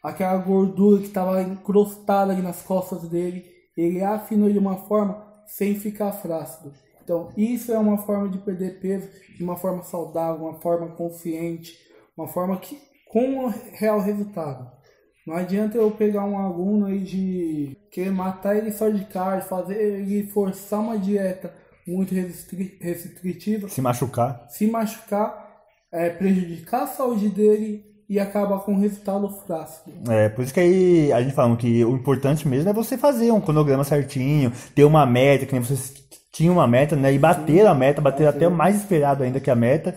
aquela 0.03 0.37
gordura 0.39 1.01
que 1.01 1.07
estava 1.07 1.41
encrustada 1.43 2.33
ali 2.33 2.43
nas 2.43 2.63
costas 2.63 3.09
dele. 3.09 3.45
Ele 3.77 4.03
afinou 4.03 4.51
de 4.51 4.59
uma 4.59 4.77
forma 4.77 5.25
sem 5.47 5.75
ficar 5.77 6.13
flácido. 6.13 6.73
Então, 7.03 7.33
isso 7.37 7.73
é 7.73 7.79
uma 7.79 7.99
forma 7.99 8.29
de 8.29 8.39
perder 8.39 8.81
peso 8.81 9.09
de 9.37 9.43
uma 9.43 9.57
forma 9.57 9.83
saudável, 9.83 10.47
uma 10.47 10.61
forma 10.61 10.95
consciente, 10.95 11.77
uma 12.17 12.29
forma 12.29 12.59
que 12.59 12.79
com 13.09 13.47
um 13.47 13.49
real 13.73 14.01
resultado. 14.01 14.71
Não 15.31 15.37
adianta 15.37 15.79
eu 15.79 15.89
pegar 15.93 16.25
um 16.25 16.37
aluno 16.37 16.87
aí 16.87 16.99
de 16.99 17.77
querer 17.93 18.11
matar 18.11 18.57
ele 18.57 18.73
só 18.73 18.89
de 18.89 19.05
carne, 19.05 19.43
fazer 19.43 19.77
ele 19.81 20.27
forçar 20.27 20.81
uma 20.81 20.99
dieta 20.99 21.55
muito 21.87 22.13
restri- 22.13 22.77
restritiva, 22.81 23.69
Se 23.69 23.81
machucar. 23.81 24.45
se 24.49 24.67
machucar, 24.67 25.33
é, 25.93 26.11
prejudicar 26.11 26.83
a 26.83 26.87
saúde 26.89 27.29
dele 27.29 27.85
e 28.09 28.19
acabar 28.19 28.59
com 28.59 28.73
um 28.73 28.81
resultado 28.81 29.29
frágil. 29.47 29.95
É, 30.09 30.29
por 30.31 30.43
isso 30.43 30.53
que 30.53 30.59
aí 30.59 31.13
a 31.13 31.23
gente 31.23 31.33
fala 31.33 31.57
que 31.57 31.85
o 31.85 31.95
importante 31.95 32.49
mesmo 32.49 32.69
é 32.69 32.73
você 32.73 32.99
fazer 32.99 33.31
um 33.31 33.41
cronograma 33.41 33.85
certinho, 33.85 34.53
ter 34.75 34.83
uma 34.83 35.07
meta, 35.07 35.47
que 35.47 35.53
nem 35.53 35.63
você 35.63 35.95
tinha 36.33 36.51
uma 36.51 36.67
meta, 36.67 36.97
né? 36.97 37.13
E 37.15 37.19
bater 37.21 37.69
a 37.69 37.75
meta, 37.75 38.01
bater 38.01 38.27
até 38.27 38.49
o 38.49 38.51
mais 38.51 38.75
esperado 38.75 39.23
ainda 39.23 39.39
que 39.39 39.49
a 39.49 39.55
meta. 39.55 39.95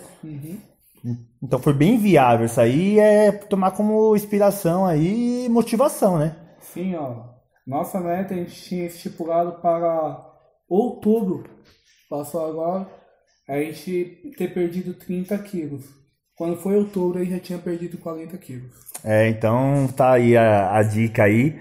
Então 1.42 1.60
foi 1.60 1.74
bem 1.74 1.98
viável. 1.98 2.46
Isso 2.46 2.62
aí 2.62 3.00
é 3.00 3.32
tomar 3.32 3.72
como 3.72 4.16
inspiração 4.16 4.86
aí 4.86 5.46
e 5.46 5.50
motivação, 5.50 6.18
né? 6.18 6.36
Sim, 6.60 6.96
ó. 6.96 7.34
Nossa 7.66 8.00
meta 8.00 8.34
a 8.34 8.38
gente 8.38 8.62
tinha 8.62 8.86
estipulado 8.86 9.62
para 9.62 10.34
outubro, 10.70 11.44
passou 12.10 12.46
agora, 12.46 12.88
a 13.48 13.58
gente 13.58 14.34
ter 14.38 14.54
perdido 14.54 14.94
30 14.94 15.38
quilos. 15.40 15.86
Quando 16.36 16.58
foi 16.58 16.76
outubro, 16.76 17.20
ele 17.20 17.32
já 17.32 17.40
tinha 17.40 17.60
perdido 17.60 17.98
40 17.98 18.38
quilos. 18.38 18.72
É, 19.04 19.30
então 19.30 19.88
tá 19.96 20.14
aí 20.14 20.36
a, 20.36 20.76
a 20.76 20.84
dica 20.84 21.24
aí. 21.24 21.56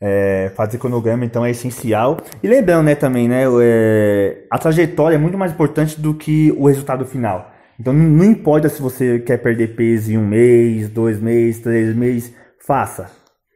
É, 0.00 0.52
fazer 0.54 0.78
cronograma 0.78 1.24
então 1.24 1.44
é 1.44 1.50
essencial. 1.50 2.18
E 2.42 2.48
lembrando, 2.48 2.86
né, 2.86 2.94
também, 2.94 3.28
né, 3.28 3.44
é, 3.62 4.46
a 4.50 4.58
trajetória 4.58 5.14
é 5.14 5.18
muito 5.18 5.38
mais 5.38 5.52
importante 5.52 6.00
do 6.00 6.12
que 6.12 6.50
o 6.52 6.66
resultado 6.66 7.06
final. 7.06 7.53
Então 7.78 7.92
não, 7.92 8.24
importa 8.24 8.68
se 8.68 8.80
você 8.80 9.18
quer 9.18 9.38
perder 9.38 9.74
peso 9.74 10.12
em 10.12 10.18
um 10.18 10.26
mês, 10.26 10.88
dois 10.88 11.20
meses, 11.20 11.62
três 11.62 11.94
meses, 11.94 12.32
faça. 12.64 13.10